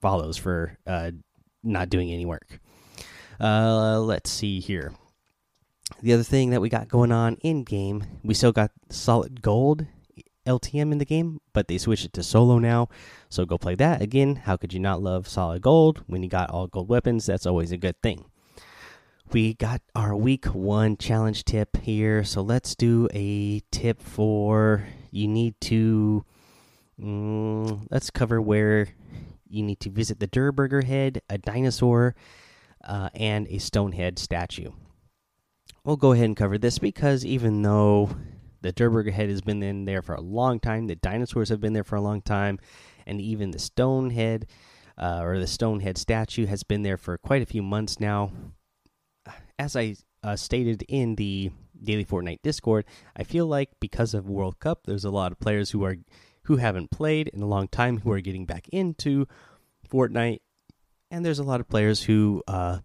follows 0.00 0.36
for 0.36 0.78
uh, 0.86 1.10
not 1.62 1.90
doing 1.90 2.10
any 2.10 2.24
work. 2.24 2.60
Uh, 3.40 4.00
let's 4.00 4.30
see 4.30 4.60
here. 4.60 4.92
The 6.02 6.12
other 6.12 6.22
thing 6.22 6.50
that 6.50 6.60
we 6.60 6.68
got 6.68 6.88
going 6.88 7.12
on 7.12 7.36
in 7.36 7.64
game, 7.64 8.04
we 8.22 8.34
still 8.34 8.52
got 8.52 8.70
solid 8.90 9.42
gold 9.42 9.86
LTM 10.46 10.92
in 10.92 10.98
the 10.98 11.04
game, 11.04 11.40
but 11.52 11.68
they 11.68 11.78
switched 11.78 12.06
it 12.06 12.12
to 12.14 12.22
solo 12.22 12.58
now. 12.58 12.88
So 13.28 13.44
go 13.44 13.58
play 13.58 13.74
that. 13.76 14.02
Again, 14.02 14.36
how 14.36 14.56
could 14.56 14.72
you 14.72 14.80
not 14.80 15.02
love 15.02 15.28
solid 15.28 15.62
gold 15.62 16.02
when 16.06 16.22
you 16.22 16.28
got 16.28 16.50
all 16.50 16.66
gold 16.66 16.88
weapons? 16.88 17.26
That's 17.26 17.46
always 17.46 17.72
a 17.72 17.76
good 17.76 18.00
thing. 18.02 18.24
We 19.30 19.52
got 19.54 19.82
our 19.94 20.16
week 20.16 20.46
one 20.46 20.96
challenge 20.96 21.44
tip 21.44 21.76
here. 21.76 22.24
So 22.24 22.40
let's 22.40 22.74
do 22.74 23.08
a 23.12 23.60
tip 23.70 24.00
for 24.00 24.86
you 25.10 25.28
need 25.28 25.60
to. 25.62 26.24
Mm, 26.98 27.86
let's 27.90 28.10
cover 28.10 28.40
where 28.40 28.88
you 29.48 29.62
need 29.62 29.80
to 29.80 29.90
visit 29.90 30.18
the 30.18 30.26
Durr 30.26 30.52
Burger 30.52 30.82
head, 30.82 31.22
a 31.28 31.38
dinosaur, 31.38 32.14
uh, 32.84 33.10
and 33.14 33.46
a 33.48 33.58
Stonehead 33.58 34.18
statue. 34.18 34.70
We'll 35.84 35.96
go 35.96 36.12
ahead 36.12 36.24
and 36.24 36.36
cover 36.36 36.58
this 36.58 36.78
because 36.78 37.24
even 37.24 37.62
though 37.62 38.10
the 38.60 38.72
Durr 38.72 38.90
Burger 38.90 39.10
head 39.10 39.28
has 39.28 39.40
been 39.40 39.62
in 39.62 39.84
there 39.84 40.02
for 40.02 40.14
a 40.14 40.20
long 40.20 40.60
time. 40.60 40.86
The 40.86 40.96
dinosaurs 40.96 41.48
have 41.48 41.60
been 41.60 41.72
there 41.72 41.84
for 41.84 41.96
a 41.96 42.00
long 42.00 42.20
time, 42.20 42.58
and 43.06 43.20
even 43.20 43.50
the 43.50 43.58
stone 43.58 44.10
head 44.10 44.46
uh, 44.98 45.20
or 45.22 45.38
the 45.38 45.46
stone 45.46 45.80
head 45.80 45.96
statue 45.96 46.46
has 46.46 46.62
been 46.62 46.82
there 46.82 46.96
for 46.96 47.16
quite 47.18 47.42
a 47.42 47.46
few 47.46 47.62
months 47.62 48.00
now. 48.00 48.32
As 49.58 49.76
I 49.76 49.96
uh, 50.22 50.36
stated 50.36 50.84
in 50.88 51.14
the 51.14 51.50
Daily 51.80 52.04
Fortnite 52.04 52.42
Discord, 52.42 52.84
I 53.16 53.22
feel 53.22 53.46
like 53.46 53.70
because 53.80 54.14
of 54.14 54.28
World 54.28 54.58
Cup, 54.58 54.80
there's 54.84 55.04
a 55.04 55.10
lot 55.10 55.32
of 55.32 55.38
players 55.38 55.70
who 55.70 55.84
are 55.84 55.96
who 56.44 56.56
haven't 56.56 56.90
played 56.90 57.28
in 57.28 57.42
a 57.42 57.46
long 57.46 57.68
time 57.68 58.00
who 58.00 58.10
are 58.10 58.20
getting 58.20 58.46
back 58.46 58.68
into 58.70 59.26
Fortnite, 59.88 60.40
and 61.10 61.24
there's 61.24 61.38
a 61.38 61.44
lot 61.44 61.60
of 61.60 61.68
players 61.68 62.02
who, 62.02 62.42
uh, 62.48 62.78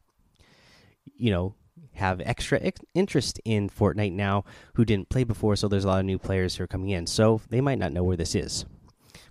you 1.15 1.31
know, 1.31 1.55
have 1.93 2.21
extra 2.21 2.71
interest 2.93 3.39
in 3.45 3.69
Fortnite 3.69 4.13
now 4.13 4.45
who 4.75 4.85
didn't 4.85 5.09
play 5.09 5.23
before. 5.23 5.55
So 5.55 5.67
there's 5.67 5.85
a 5.85 5.87
lot 5.87 5.99
of 5.99 6.05
new 6.05 6.17
players 6.17 6.55
who 6.55 6.63
are 6.63 6.67
coming 6.67 6.89
in. 6.89 7.07
So 7.07 7.41
they 7.49 7.61
might 7.61 7.79
not 7.79 7.91
know 7.91 8.03
where 8.03 8.17
this 8.17 8.35
is, 8.35 8.65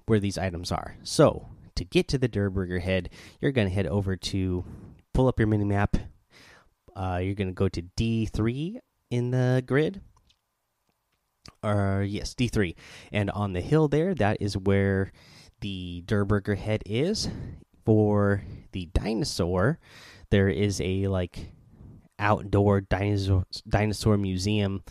where 0.06 0.20
these 0.20 0.38
items 0.38 0.70
are. 0.70 0.96
So 1.02 1.48
to 1.74 1.84
get 1.84 2.08
to 2.08 2.18
the 2.18 2.28
Durr 2.28 2.50
Burger 2.50 2.78
head, 2.78 3.10
you're 3.40 3.52
going 3.52 3.68
to 3.68 3.74
head 3.74 3.86
over 3.86 4.16
to 4.16 4.64
pull 5.12 5.28
up 5.28 5.38
your 5.38 5.48
mini 5.48 5.64
map. 5.64 5.96
Uh, 6.94 7.20
you're 7.22 7.34
going 7.34 7.48
to 7.48 7.54
go 7.54 7.68
to 7.68 7.82
D3 7.96 8.78
in 9.10 9.30
the 9.30 9.62
grid. 9.66 10.00
Or 11.64 12.04
yes, 12.06 12.34
D3, 12.34 12.74
and 13.10 13.30
on 13.30 13.52
the 13.52 13.60
hill 13.60 13.88
there, 13.88 14.14
that 14.14 14.36
is 14.40 14.56
where 14.56 15.12
the 15.60 16.02
Durr 16.06 16.24
Burger 16.24 16.54
head 16.54 16.82
is. 16.86 17.28
For 17.84 18.44
the 18.70 18.86
dinosaur, 18.94 19.80
there 20.30 20.48
is 20.48 20.80
a 20.80 21.08
like 21.08 21.50
outdoor 22.22 22.80
dinosaur 22.80 23.44
dinosaur 23.68 24.16
museum 24.16 24.82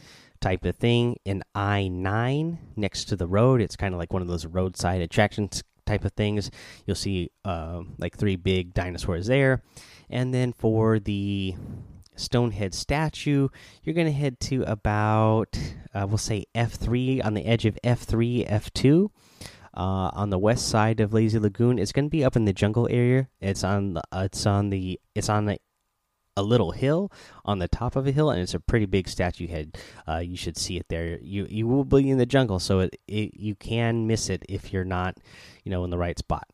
type 0.41 0.65
of 0.65 0.75
thing 0.75 1.15
in 1.23 1.43
I 1.55 1.87
nine 1.87 2.59
next 2.75 3.05
to 3.05 3.15
the 3.15 3.27
road. 3.27 3.61
It's 3.61 3.77
kind 3.77 3.93
of 3.93 3.99
like 3.99 4.11
one 4.11 4.21
of 4.21 4.27
those 4.27 4.45
roadside 4.45 5.01
attractions 5.01 5.63
type 5.85 6.03
of 6.03 6.13
things. 6.13 6.51
You'll 6.85 6.95
see 6.95 7.31
uh, 7.45 7.81
like 7.97 8.17
three 8.17 8.35
big 8.35 8.73
dinosaurs 8.73 9.27
there, 9.27 9.63
and 10.09 10.33
then 10.33 10.51
for 10.51 10.99
the 10.99 11.55
Stonehead 12.17 12.73
statue, 12.73 13.47
you're 13.81 13.95
gonna 13.95 14.11
head 14.11 14.39
to 14.41 14.63
about 14.63 15.57
uh, 15.93 16.05
we'll 16.07 16.17
say 16.17 16.45
F 16.53 16.73
three 16.73 17.21
on 17.21 17.33
the 17.33 17.45
edge 17.45 17.65
of 17.65 17.77
F 17.83 18.01
three 18.01 18.45
F 18.45 18.71
two. 18.73 19.11
Uh, 19.73 20.11
on 20.13 20.29
the 20.29 20.37
west 20.37 20.67
side 20.67 20.99
of 20.99 21.13
Lazy 21.13 21.39
Lagoon, 21.39 21.79
it's 21.79 21.93
going 21.93 22.03
to 22.03 22.09
be 22.09 22.25
up 22.25 22.35
in 22.35 22.43
the 22.43 22.51
jungle 22.51 22.89
area. 22.91 23.29
It's 23.39 23.63
on 23.63 23.93
the, 23.93 24.01
it's 24.11 24.45
on 24.45 24.69
the 24.69 24.99
it's 25.15 25.29
on 25.29 25.45
the 25.45 25.59
a 26.37 26.43
little 26.43 26.71
hill 26.71 27.11
on 27.43 27.59
the 27.59 27.67
top 27.67 27.95
of 27.95 28.07
a 28.07 28.11
hill, 28.11 28.29
and 28.29 28.41
it's 28.41 28.53
a 28.53 28.59
pretty 28.59 28.85
big 28.85 29.07
statue 29.07 29.47
head. 29.47 29.77
Uh, 30.07 30.17
you 30.17 30.37
should 30.37 30.57
see 30.57 30.77
it 30.77 30.87
there. 30.89 31.19
You 31.21 31.45
you 31.49 31.67
will 31.67 31.83
be 31.83 32.09
in 32.09 32.17
the 32.17 32.25
jungle, 32.25 32.59
so 32.59 32.79
it, 32.79 32.99
it 33.07 33.35
you 33.35 33.55
can 33.55 34.07
miss 34.07 34.29
it 34.29 34.43
if 34.47 34.71
you're 34.71 34.85
not, 34.85 35.17
you 35.63 35.71
know, 35.71 35.83
in 35.83 35.89
the 35.89 35.97
right 35.97 36.17
spot. 36.17 36.47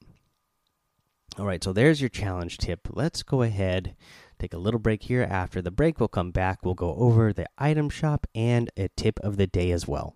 All 1.38 1.46
right, 1.46 1.63
so 1.63 1.72
there's 1.72 2.01
your 2.01 2.10
challenge 2.10 2.57
tip. 2.57 2.88
Let's 2.89 3.22
go 3.22 3.43
ahead, 3.43 3.96
take 4.39 4.53
a 4.53 4.57
little 4.57 4.79
break 4.79 5.03
here. 5.03 5.22
After 5.29 5.62
the 5.62 5.69
break, 5.69 6.00
we'll 6.00 6.07
come 6.07 6.31
back. 6.31 6.65
We'll 6.65 6.74
go 6.74 6.96
over 6.96 7.31
the 7.31 7.48
item 7.60 7.89
shop 7.89 8.25
and 8.34 8.72
a 8.75 8.89
tip 8.96 9.19
of 9.19 9.38
the 9.38 9.46
day 9.46 9.72
as 9.72 9.88
well. 9.88 10.15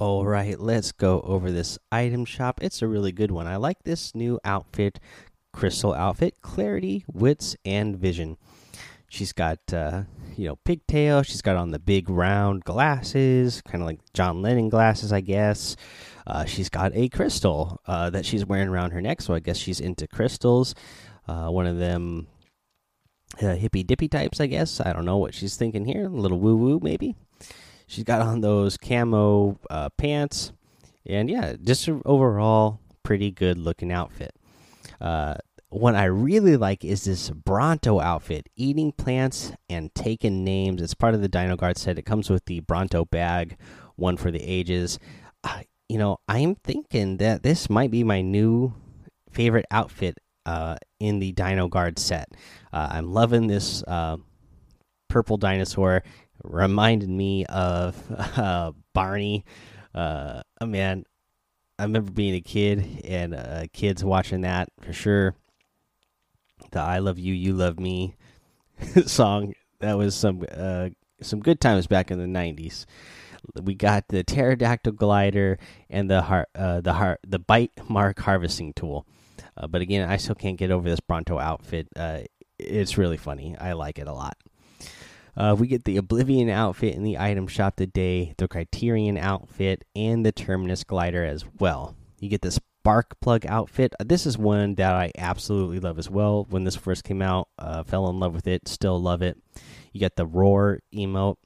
All 0.00 0.26
right, 0.26 0.58
let's 0.58 0.90
go 0.90 1.20
over 1.20 1.52
this 1.52 1.78
item 1.92 2.24
shop. 2.24 2.58
It's 2.60 2.82
a 2.82 2.88
really 2.88 3.12
good 3.12 3.30
one. 3.30 3.46
I 3.46 3.54
like 3.56 3.84
this 3.84 4.12
new 4.12 4.40
outfit, 4.44 4.98
crystal 5.52 5.94
outfit, 5.94 6.42
clarity, 6.42 7.04
wits, 7.06 7.54
and 7.64 7.96
vision. 7.96 8.36
She's 9.08 9.32
got, 9.32 9.60
uh, 9.72 10.02
you 10.36 10.48
know, 10.48 10.56
pigtail. 10.64 11.22
She's 11.22 11.42
got 11.42 11.54
on 11.54 11.70
the 11.70 11.78
big 11.78 12.10
round 12.10 12.64
glasses, 12.64 13.62
kind 13.62 13.82
of 13.82 13.86
like 13.86 14.00
John 14.12 14.42
Lennon 14.42 14.68
glasses, 14.68 15.12
I 15.12 15.20
guess. 15.20 15.76
Uh, 16.26 16.44
she's 16.44 16.68
got 16.68 16.90
a 16.96 17.08
crystal 17.08 17.80
uh, 17.86 18.10
that 18.10 18.26
she's 18.26 18.44
wearing 18.44 18.68
around 18.68 18.90
her 18.90 19.00
neck, 19.00 19.22
so 19.22 19.32
I 19.32 19.38
guess 19.38 19.58
she's 19.58 19.78
into 19.78 20.08
crystals. 20.08 20.74
Uh, 21.28 21.50
one 21.50 21.68
of 21.68 21.78
them 21.78 22.26
uh, 23.40 23.54
hippy 23.54 23.84
dippy 23.84 24.08
types, 24.08 24.40
I 24.40 24.46
guess. 24.46 24.80
I 24.80 24.92
don't 24.92 25.04
know 25.04 25.18
what 25.18 25.34
she's 25.34 25.56
thinking 25.56 25.84
here. 25.84 26.06
A 26.06 26.08
little 26.08 26.40
woo 26.40 26.56
woo, 26.56 26.80
maybe. 26.82 27.14
She's 27.86 28.04
got 28.04 28.22
on 28.22 28.40
those 28.40 28.76
camo 28.76 29.58
uh, 29.70 29.90
pants, 29.90 30.52
and 31.06 31.28
yeah, 31.28 31.54
just 31.62 31.88
overall 32.04 32.80
pretty 33.02 33.30
good 33.30 33.58
looking 33.58 33.92
outfit. 33.92 34.34
Uh, 35.00 35.34
one 35.68 35.96
I 35.96 36.04
really 36.04 36.56
like 36.56 36.84
is 36.84 37.04
this 37.04 37.30
Bronto 37.30 38.00
outfit, 38.00 38.48
eating 38.56 38.92
plants 38.92 39.52
and 39.68 39.92
taking 39.94 40.44
names. 40.44 40.80
It's 40.80 40.94
part 40.94 41.14
of 41.14 41.20
the 41.20 41.28
Dino 41.28 41.56
Guard 41.56 41.76
set. 41.76 41.98
It 41.98 42.06
comes 42.06 42.30
with 42.30 42.44
the 42.44 42.60
Bronto 42.60 43.04
bag, 43.04 43.56
one 43.96 44.16
for 44.16 44.30
the 44.30 44.42
ages. 44.42 44.98
Uh, 45.42 45.62
you 45.88 45.98
know, 45.98 46.18
I'm 46.28 46.54
thinking 46.54 47.16
that 47.18 47.42
this 47.42 47.68
might 47.68 47.90
be 47.90 48.04
my 48.04 48.22
new 48.22 48.72
favorite 49.32 49.66
outfit 49.70 50.16
uh, 50.46 50.76
in 51.00 51.18
the 51.18 51.32
Dino 51.32 51.68
Guard 51.68 51.98
set. 51.98 52.28
Uh, 52.72 52.88
I'm 52.92 53.12
loving 53.12 53.48
this 53.48 53.82
uh, 53.82 54.16
purple 55.08 55.36
dinosaur. 55.36 56.02
Reminded 56.42 57.08
me 57.08 57.44
of 57.46 57.96
uh, 58.36 58.72
Barney. 58.92 59.44
Uh, 59.94 60.42
oh 60.60 60.66
man, 60.66 61.04
I 61.78 61.84
remember 61.84 62.10
being 62.10 62.34
a 62.34 62.40
kid 62.40 63.02
and 63.04 63.34
uh, 63.34 63.64
kids 63.72 64.04
watching 64.04 64.42
that 64.42 64.68
for 64.80 64.92
sure. 64.92 65.34
The 66.70 66.80
"I 66.80 66.98
love 66.98 67.18
you, 67.18 67.34
you 67.34 67.54
love 67.54 67.78
me" 67.78 68.16
song 69.06 69.54
that 69.80 69.96
was 69.98 70.14
some 70.14 70.44
uh, 70.50 70.90
some 71.20 71.40
good 71.40 71.60
times 71.60 71.86
back 71.86 72.10
in 72.10 72.18
the 72.18 72.26
'90s. 72.26 72.86
We 73.62 73.74
got 73.74 74.08
the 74.08 74.24
pterodactyl 74.24 74.92
glider 74.92 75.58
and 75.90 76.10
the 76.10 76.22
heart, 76.22 76.48
uh, 76.54 76.80
the 76.80 76.94
heart, 76.94 77.20
the 77.26 77.38
bite 77.38 77.72
mark 77.88 78.18
harvesting 78.20 78.72
tool. 78.72 79.06
Uh, 79.56 79.66
but 79.66 79.82
again, 79.82 80.08
I 80.08 80.16
still 80.16 80.34
can't 80.34 80.56
get 80.56 80.70
over 80.70 80.88
this 80.88 81.00
Bronto 81.00 81.38
outfit. 81.38 81.88
Uh, 81.94 82.20
it's 82.58 82.96
really 82.96 83.18
funny. 83.18 83.56
I 83.58 83.72
like 83.74 83.98
it 83.98 84.08
a 84.08 84.12
lot. 84.12 84.36
Uh, 85.36 85.56
we 85.58 85.66
get 85.66 85.84
the 85.84 85.96
Oblivion 85.96 86.48
outfit 86.48 86.94
in 86.94 87.02
the 87.02 87.18
item 87.18 87.46
shop 87.46 87.76
today, 87.76 88.34
the 88.38 88.46
Criterion 88.46 89.18
outfit, 89.18 89.84
and 89.96 90.24
the 90.24 90.32
Terminus 90.32 90.84
glider 90.84 91.24
as 91.24 91.44
well. 91.58 91.96
You 92.20 92.28
get 92.28 92.42
the 92.42 92.52
Spark 92.52 93.18
Plug 93.20 93.44
outfit. 93.46 93.94
Uh, 93.98 94.04
this 94.06 94.26
is 94.26 94.38
one 94.38 94.76
that 94.76 94.94
I 94.94 95.10
absolutely 95.18 95.80
love 95.80 95.98
as 95.98 96.08
well. 96.08 96.46
When 96.48 96.64
this 96.64 96.76
first 96.76 97.02
came 97.02 97.22
out, 97.22 97.48
uh, 97.58 97.82
fell 97.82 98.08
in 98.08 98.20
love 98.20 98.34
with 98.34 98.46
it. 98.46 98.68
Still 98.68 99.00
love 99.00 99.22
it. 99.22 99.36
You 99.92 100.00
get 100.00 100.16
the 100.16 100.26
Roar 100.26 100.80
emote. 100.94 101.36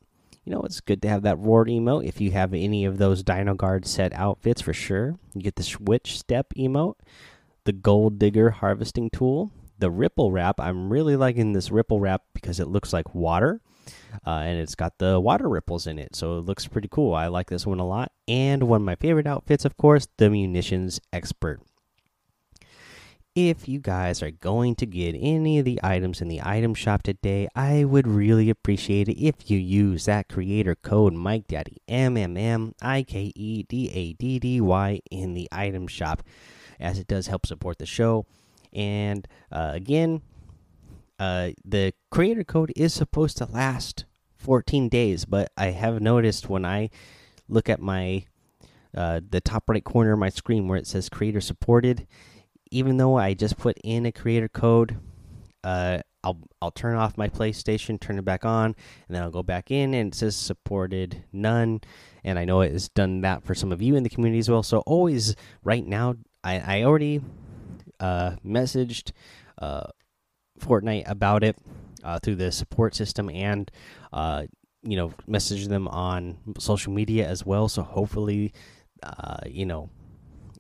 You 0.45 0.53
know, 0.53 0.63
it's 0.63 0.81
good 0.81 1.03
to 1.03 1.09
have 1.09 1.23
that 1.23 1.39
Roar 1.39 1.65
emote 1.67 2.07
if 2.07 2.21
you 2.21 2.31
have 2.33 2.53
any 2.53 2.85
of 2.85 2.99
those 2.99 3.23
Dino 3.23 3.55
Guard 3.55 3.87
set 3.87 4.13
outfits 4.13 4.61
for 4.61 4.73
sure. 4.73 5.19
You 5.35 5.43
get 5.43 5.57
the 5.57 5.63
Switch 5.63 6.19
Step 6.19 6.53
emote, 6.57 6.97
the 7.65 7.73
Gold 7.73 8.19
Digger 8.19 8.51
harvesting 8.51 9.11
tool, 9.11 9.51
the 9.79 9.91
Ripple 9.91 10.33
Wrap. 10.33 10.59
I'm 10.59 10.91
really 10.91 11.17
liking 11.17 11.53
this 11.53 11.71
Ripple 11.71 12.01
Wrap 12.01 12.23
because 12.35 12.61
it 12.61 12.69
looks 12.69 12.93
like 12.93 13.15
water 13.15 13.61
uh, 14.27 14.43
and 14.45 14.59
it's 14.59 14.75
got 14.75 14.99
the 14.99 15.21
water 15.21 15.49
ripples 15.49 15.87
in 15.87 15.99
it, 15.99 16.15
so 16.17 16.39
it 16.39 16.45
looks 16.45 16.67
pretty 16.67 16.89
cool. 16.91 17.15
I 17.15 17.29
like 17.29 17.51
this 17.51 17.67
one 17.67 17.81
a 17.81 17.87
lot. 17.87 18.13
And 18.27 18.65
one 18.65 18.83
of 18.83 18.87
my 18.87 18.97
favorite 18.97 19.27
outfits, 19.27 19.65
of 19.65 19.77
course, 19.77 20.09
the 20.17 20.31
munitions 20.31 21.01
expert. 21.13 21.61
If 23.35 23.69
you 23.69 23.79
guys 23.79 24.21
are 24.21 24.33
going 24.33 24.75
to 24.77 24.87
get 24.87 25.15
any 25.17 25.61
of 25.61 25.65
the 25.65 25.79
items 25.81 26.21
in 26.21 26.27
the 26.27 26.41
item 26.43 26.75
shop 26.75 27.05
today, 27.05 27.47
I 27.55 27.85
would 27.85 28.09
really 28.09 28.51
appreciate 28.51 29.09
it 29.09 29.23
if 29.23 29.49
you 29.49 29.59
use 29.59 30.07
that 30.07 30.29
creator 30.29 30.75
code 30.75 31.15
MikeDaddy 31.15 31.77
M 31.87 32.17
M 32.17 32.37
M 32.37 32.75
I 32.83 33.05
K 33.05 33.33
E 33.37 33.63
D 33.63 33.91
A 33.95 34.13
D 34.15 34.41
D 34.41 34.61
Y 34.61 35.01
in 35.13 35.35
the 35.35 35.49
item 35.53 35.87
shop, 35.87 36.25
as 36.81 36.99
it 36.99 37.07
does 37.07 37.29
help 37.29 37.47
support 37.47 37.79
the 37.79 37.87
show. 37.87 38.27
And 38.73 39.29
uh, 39.53 39.71
again, 39.73 40.23
uh, 41.19 41.51
the 41.65 41.93
creator 42.11 42.45
code 42.45 42.73
is 42.77 42.95
supposed 42.95 43.37
to 43.39 43.45
last 43.47 44.05
14 44.37 44.89
days, 44.89 45.25
but 45.25 45.51
I 45.57 45.67
have 45.67 46.01
noticed 46.01 46.49
when 46.49 46.65
I 46.65 46.91
look 47.49 47.69
at 47.69 47.81
my 47.81 48.25
uh, 48.97 49.21
the 49.29 49.41
top 49.41 49.69
right 49.69 49.85
corner 49.85 50.13
of 50.13 50.19
my 50.19 50.31
screen 50.31 50.67
where 50.67 50.79
it 50.79 50.87
says 50.87 51.09
creator 51.09 51.41
supported, 51.41 52.07
even 52.71 52.97
though 52.97 53.17
I 53.17 53.35
just 53.35 53.59
put 53.59 53.79
in 53.85 54.07
a 54.07 54.13
creator 54.13 54.49
code, 54.49 54.99
uh, 55.65 55.99
I'll 56.25 56.39
I'll 56.61 56.71
turn 56.71 56.97
off 56.97 57.19
my 57.19 57.29
PlayStation, 57.29 58.01
turn 58.01 58.19
it 58.19 58.25
back 58.25 58.45
on, 58.45 58.67
and 58.67 59.17
then 59.17 59.23
I'll 59.23 59.31
go 59.31 59.43
back 59.43 59.71
in 59.71 59.95
and 59.95 60.13
it 60.13 60.17
says 60.17 60.37
supported 60.37 61.25
none. 61.33 61.81
And 62.25 62.39
I 62.39 62.45
know 62.45 62.61
it 62.61 62.73
has 62.73 62.89
done 62.89 63.21
that 63.23 63.45
for 63.45 63.55
some 63.55 63.73
of 63.73 63.83
you 63.83 63.95
in 63.97 64.03
the 64.03 64.11
community 64.11 64.39
as 64.39 64.51
well. 64.51 64.63
So 64.63 64.79
always 64.81 65.37
right 65.63 65.87
now, 65.87 66.17
I 66.43 66.79
I 66.79 66.83
already 66.85 67.21
uh, 68.01 68.37
messaged 68.45 69.13
uh, 69.59 69.85
Fortnite 70.61 71.09
about 71.11 71.45
it 71.45 71.57
uh, 72.05 72.19
through 72.19 72.37
the 72.37 72.53
support 72.53 72.95
system 72.95 73.31
and 73.31 73.71
uh, 74.13 74.45
you 74.83 74.97
know 74.97 75.13
message 75.27 75.67
them 75.69 75.89
on 75.89 76.39
social 76.59 76.93
media 76.93 77.27
as 77.27 77.45
well. 77.45 77.69
So 77.69 77.83
hopefully, 77.83 78.53
uh, 79.03 79.39
you 79.47 79.67
know, 79.67 79.91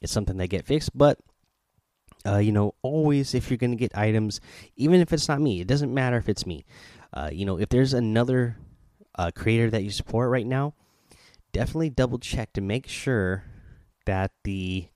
it's 0.03 0.13
something 0.13 0.37
they 0.37 0.49
get 0.49 0.67
fixed. 0.67 0.97
But 0.97 1.19
uh, 2.27 2.39
you 2.39 2.53
know, 2.53 2.75
always 2.83 3.35
if 3.35 3.51
you're 3.51 3.59
going 3.59 3.71
to 3.71 3.77
get 3.77 3.97
items, 3.97 4.41
even 4.77 5.01
if 5.01 5.13
it's 5.13 5.29
not 5.29 5.41
me, 5.41 5.61
it 5.61 5.69
doesn't 5.69 5.93
matter 5.93 6.17
if 6.17 6.29
it's 6.29 6.47
me. 6.47 6.65
Uh, 7.13 7.31
you 7.33 7.45
know, 7.45 7.59
if 7.59 7.69
there's 7.69 7.95
another 7.95 8.57
uh, 9.17 9.31
creator 9.35 9.71
that 9.71 9.83
you 9.83 9.91
support 9.91 10.31
right 10.31 10.47
now, 10.47 10.75
definitely 11.53 11.91
double 11.91 12.19
check 12.19 12.53
to 12.53 12.61
make 12.61 12.87
sure 12.87 13.45
that 14.07 14.33
the 14.45 14.89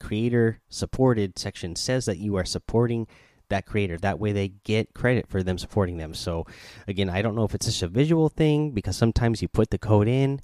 creator 0.00 0.60
supported 0.70 1.38
section 1.38 1.76
says 1.76 2.06
that 2.06 2.16
you 2.16 2.34
are 2.34 2.46
supporting 2.46 3.06
that 3.48 3.66
creator. 3.66 3.96
That 3.98 4.18
way 4.18 4.32
they 4.32 4.48
get 4.64 4.94
credit 4.94 5.28
for 5.28 5.42
them 5.42 5.58
supporting 5.58 5.96
them. 5.96 6.14
So 6.14 6.46
again, 6.88 7.08
I 7.08 7.22
don't 7.22 7.34
know 7.34 7.44
if 7.44 7.54
it's 7.54 7.66
just 7.66 7.82
a 7.82 7.88
visual 7.88 8.28
thing 8.28 8.72
because 8.72 8.96
sometimes 8.96 9.42
you 9.42 9.48
put 9.48 9.70
the 9.70 9.78
code 9.78 10.08
in 10.08 10.40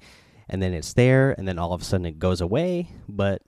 and 0.49 0.61
then 0.61 0.73
it's 0.73 0.93
there 0.93 1.31
and 1.31 1.47
then 1.47 1.59
all 1.59 1.73
of 1.73 1.81
a 1.81 1.85
sudden 1.85 2.05
it 2.05 2.19
goes 2.19 2.41
away, 2.41 2.89
but 3.07 3.41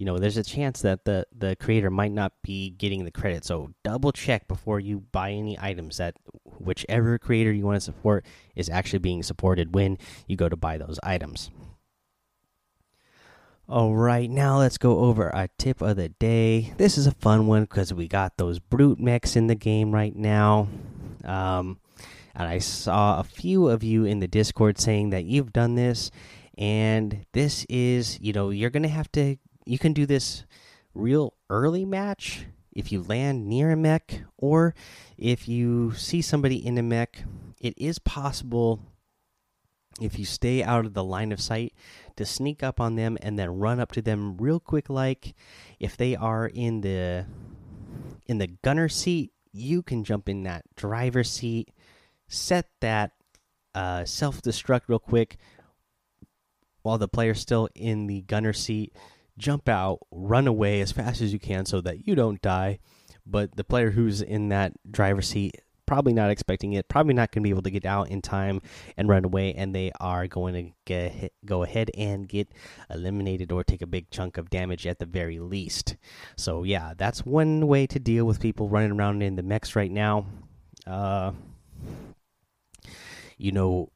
you 0.00 0.06
know, 0.06 0.16
there's 0.16 0.38
a 0.38 0.42
chance 0.42 0.80
that 0.80 1.04
the 1.04 1.26
the 1.36 1.56
creator 1.56 1.90
might 1.90 2.10
not 2.10 2.32
be 2.42 2.70
getting 2.70 3.04
the 3.04 3.10
credit. 3.10 3.44
So 3.44 3.74
double 3.84 4.12
check 4.12 4.48
before 4.48 4.80
you 4.80 5.00
buy 5.12 5.32
any 5.32 5.58
items 5.60 5.98
that 5.98 6.16
whichever 6.58 7.18
creator 7.18 7.52
you 7.52 7.66
want 7.66 7.76
to 7.76 7.82
support 7.82 8.24
is 8.56 8.70
actually 8.70 9.00
being 9.00 9.22
supported 9.22 9.74
when 9.74 9.98
you 10.26 10.36
go 10.36 10.48
to 10.48 10.56
buy 10.56 10.78
those 10.78 10.98
items. 11.02 11.50
All 13.70 13.94
right, 13.94 14.28
now 14.28 14.58
let's 14.58 14.78
go 14.78 14.98
over 14.98 15.32
our 15.32 15.46
tip 15.56 15.80
of 15.80 15.94
the 15.94 16.08
day. 16.08 16.74
This 16.76 16.98
is 16.98 17.06
a 17.06 17.12
fun 17.12 17.46
one 17.46 17.62
because 17.62 17.94
we 17.94 18.08
got 18.08 18.36
those 18.36 18.58
brute 18.58 18.98
mechs 18.98 19.36
in 19.36 19.46
the 19.46 19.54
game 19.54 19.92
right 19.92 20.16
now. 20.16 20.66
Um, 21.24 21.78
and 22.34 22.48
I 22.48 22.58
saw 22.58 23.20
a 23.20 23.22
few 23.22 23.68
of 23.68 23.84
you 23.84 24.04
in 24.04 24.18
the 24.18 24.26
Discord 24.26 24.80
saying 24.80 25.10
that 25.10 25.22
you've 25.22 25.52
done 25.52 25.76
this, 25.76 26.10
and 26.58 27.24
this 27.30 27.64
is, 27.68 28.18
you 28.20 28.32
know, 28.32 28.50
you're 28.50 28.70
gonna 28.70 28.88
have 28.88 29.12
to. 29.12 29.36
You 29.64 29.78
can 29.78 29.92
do 29.92 30.04
this 30.04 30.42
real 30.92 31.34
early 31.48 31.84
match 31.84 32.46
if 32.72 32.90
you 32.90 33.04
land 33.04 33.46
near 33.46 33.70
a 33.70 33.76
mech, 33.76 34.22
or 34.36 34.74
if 35.16 35.46
you 35.46 35.92
see 35.94 36.22
somebody 36.22 36.56
in 36.56 36.76
a 36.76 36.82
mech. 36.82 37.22
It 37.60 37.74
is 37.76 38.00
possible 38.00 38.80
if 40.00 40.18
you 40.18 40.24
stay 40.24 40.62
out 40.62 40.86
of 40.86 40.94
the 40.94 41.04
line 41.04 41.32
of 41.32 41.40
sight 41.40 41.74
to 42.16 42.24
sneak 42.24 42.62
up 42.62 42.80
on 42.80 42.96
them 42.96 43.18
and 43.22 43.38
then 43.38 43.58
run 43.58 43.80
up 43.80 43.92
to 43.92 44.02
them 44.02 44.36
real 44.38 44.60
quick 44.60 44.88
like 44.88 45.34
if 45.78 45.96
they 45.96 46.16
are 46.16 46.46
in 46.46 46.80
the 46.80 47.26
in 48.26 48.38
the 48.38 48.48
gunner 48.62 48.88
seat 48.88 49.32
you 49.52 49.82
can 49.82 50.04
jump 50.04 50.28
in 50.28 50.44
that 50.44 50.64
driver 50.76 51.24
seat 51.24 51.72
set 52.28 52.66
that 52.80 53.12
uh, 53.74 54.04
self 54.04 54.40
destruct 54.42 54.82
real 54.88 54.98
quick 54.98 55.36
while 56.82 56.98
the 56.98 57.08
player's 57.08 57.40
still 57.40 57.68
in 57.74 58.06
the 58.06 58.22
gunner 58.22 58.52
seat 58.52 58.92
jump 59.40 59.68
out 59.68 59.98
run 60.10 60.46
away 60.46 60.80
as 60.80 60.92
fast 60.92 61.20
as 61.20 61.32
you 61.32 61.38
can 61.38 61.66
so 61.66 61.80
that 61.80 62.06
you 62.06 62.14
don't 62.14 62.40
die. 62.40 62.78
But 63.26 63.56
the 63.56 63.64
player 63.64 63.90
who's 63.90 64.22
in 64.22 64.48
that 64.48 64.72
driver 64.90 65.22
seat 65.22 65.60
probably 65.90 66.12
not 66.12 66.30
expecting 66.30 66.74
it, 66.74 66.86
probably 66.86 67.12
not 67.12 67.32
going 67.32 67.42
to 67.42 67.44
be 67.44 67.50
able 67.50 67.62
to 67.62 67.70
get 67.70 67.84
out 67.84 68.08
in 68.10 68.22
time 68.22 68.62
and 68.96 69.08
run 69.08 69.24
away, 69.24 69.52
and 69.54 69.74
they 69.74 69.90
are 69.98 70.28
going 70.28 70.54
to 70.54 70.72
get 70.84 71.32
go 71.44 71.64
ahead 71.64 71.90
and 71.98 72.28
get 72.28 72.46
eliminated 72.90 73.50
or 73.50 73.64
take 73.64 73.82
a 73.82 73.88
big 73.88 74.08
chunk 74.08 74.38
of 74.38 74.50
damage 74.50 74.86
at 74.86 75.00
the 75.00 75.04
very 75.04 75.40
least. 75.40 75.96
So 76.36 76.62
yeah, 76.62 76.94
that's 76.96 77.26
one 77.26 77.66
way 77.66 77.88
to 77.88 77.98
deal 77.98 78.24
with 78.24 78.38
people 78.38 78.68
running 78.68 78.92
around 78.92 79.20
in 79.20 79.34
the 79.34 79.42
mechs 79.42 79.74
right 79.74 79.90
now. 79.90 80.26
Uh, 80.86 81.32
you 83.36 83.50
know, 83.50 83.90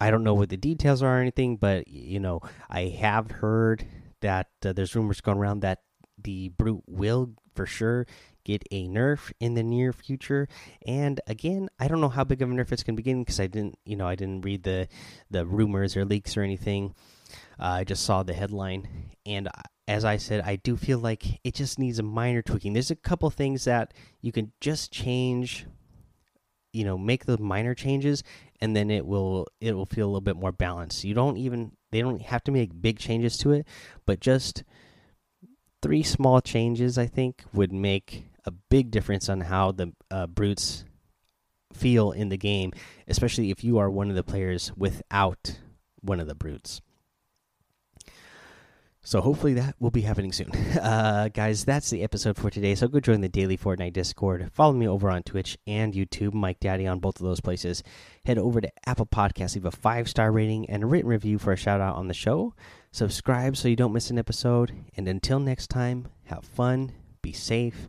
I 0.00 0.10
don't 0.10 0.24
know 0.24 0.32
what 0.32 0.48
the 0.48 0.56
details 0.56 1.02
are 1.02 1.18
or 1.18 1.20
anything, 1.20 1.58
but 1.58 1.86
you 1.86 2.18
know, 2.18 2.40
I 2.70 2.84
have 2.98 3.30
heard 3.30 3.86
that 4.22 4.48
uh, 4.64 4.72
there's 4.72 4.96
rumors 4.96 5.20
going 5.20 5.36
around 5.36 5.60
that 5.60 5.82
the 6.16 6.48
brute 6.48 6.84
will 6.86 7.34
for 7.54 7.66
sure 7.66 8.06
get 8.46 8.62
a 8.70 8.86
nerf 8.86 9.32
in 9.40 9.54
the 9.54 9.62
near 9.62 9.92
future. 9.92 10.48
And 10.86 11.20
again, 11.26 11.68
I 11.80 11.88
don't 11.88 12.00
know 12.00 12.08
how 12.08 12.22
big 12.22 12.40
of 12.40 12.50
a 12.50 12.54
nerf 12.54 12.70
it's 12.70 12.84
going 12.84 12.96
to 12.96 13.02
be 13.02 13.14
because 13.14 13.40
I 13.40 13.48
didn't, 13.48 13.78
you 13.84 13.96
know, 13.96 14.06
I 14.06 14.14
didn't 14.14 14.42
read 14.42 14.62
the 14.62 14.88
the 15.30 15.44
rumors 15.44 15.96
or 15.96 16.04
leaks 16.04 16.36
or 16.36 16.42
anything. 16.42 16.94
Uh, 17.58 17.80
I 17.80 17.84
just 17.84 18.04
saw 18.04 18.22
the 18.22 18.34
headline, 18.34 19.10
and 19.26 19.48
as 19.88 20.04
I 20.04 20.16
said, 20.16 20.42
I 20.46 20.56
do 20.56 20.76
feel 20.76 20.98
like 20.98 21.40
it 21.42 21.54
just 21.54 21.78
needs 21.78 21.98
a 21.98 22.04
minor 22.04 22.40
tweaking. 22.40 22.72
There's 22.72 22.90
a 22.90 22.96
couple 22.96 23.28
things 23.30 23.64
that 23.64 23.92
you 24.20 24.30
can 24.30 24.52
just 24.60 24.92
change, 24.92 25.66
you 26.72 26.84
know, 26.84 26.96
make 26.96 27.24
the 27.24 27.38
minor 27.38 27.74
changes, 27.74 28.22
and 28.60 28.76
then 28.76 28.90
it 28.90 29.06
will 29.06 29.48
it 29.60 29.74
will 29.74 29.86
feel 29.86 30.06
a 30.06 30.10
little 30.10 30.20
bit 30.20 30.36
more 30.36 30.52
balanced. 30.52 31.02
You 31.02 31.14
don't 31.14 31.36
even 31.36 31.72
they 31.90 32.00
don't 32.00 32.22
have 32.22 32.44
to 32.44 32.52
make 32.52 32.80
big 32.80 33.00
changes 33.00 33.36
to 33.38 33.50
it, 33.52 33.66
but 34.06 34.20
just 34.20 34.62
three 35.82 36.04
small 36.04 36.40
changes 36.40 36.96
I 36.96 37.06
think 37.06 37.42
would 37.52 37.72
make 37.72 38.28
a 38.46 38.50
big 38.50 38.90
difference 38.90 39.28
on 39.28 39.40
how 39.40 39.72
the 39.72 39.92
uh, 40.10 40.26
brutes 40.26 40.84
feel 41.72 42.12
in 42.12 42.28
the 42.28 42.38
game, 42.38 42.72
especially 43.08 43.50
if 43.50 43.62
you 43.62 43.78
are 43.78 43.90
one 43.90 44.08
of 44.08 44.16
the 44.16 44.22
players 44.22 44.72
without 44.76 45.58
one 46.00 46.20
of 46.20 46.26
the 46.26 46.34
brutes. 46.34 46.80
So 49.06 49.20
hopefully 49.20 49.54
that 49.54 49.76
will 49.78 49.92
be 49.92 50.00
happening 50.00 50.32
soon. 50.32 50.50
Uh, 50.86 51.28
guys, 51.28 51.64
that's 51.64 51.90
the 51.90 52.02
episode 52.02 52.36
for 52.36 52.50
today. 52.50 52.74
So 52.74 52.86
go 52.86 53.00
join 53.00 53.20
the 53.20 53.28
daily 53.28 53.56
Fortnite 53.56 53.92
Discord. 53.92 54.50
Follow 54.52 54.72
me 54.72 54.86
over 54.86 55.10
on 55.10 55.22
Twitch 55.22 55.58
and 55.66 55.94
YouTube, 55.94 56.32
Mike 56.32 56.60
Daddy 56.60 56.86
on 56.86 57.00
both 57.00 57.18
of 57.18 57.26
those 57.26 57.40
places. 57.40 57.82
Head 58.24 58.38
over 58.38 58.60
to 58.60 58.70
Apple 58.84 59.06
Podcasts, 59.06 59.54
leave 59.54 59.64
a 59.64 59.70
five 59.70 60.08
star 60.08 60.30
rating 60.30 60.68
and 60.70 60.82
a 60.82 60.86
written 60.86 61.10
review 61.10 61.38
for 61.38 61.52
a 61.52 61.56
shout 61.56 61.80
out 61.80 61.96
on 61.96 62.08
the 62.08 62.14
show. 62.14 62.54
Subscribe 62.92 63.56
so 63.56 63.68
you 63.68 63.74
don't 63.74 63.92
miss 63.92 64.10
an 64.10 64.18
episode. 64.18 64.72
And 64.96 65.08
until 65.08 65.40
next 65.40 65.68
time, 65.68 66.08
have 66.24 66.44
fun, 66.44 66.92
be 67.22 67.32
safe, 67.32 67.88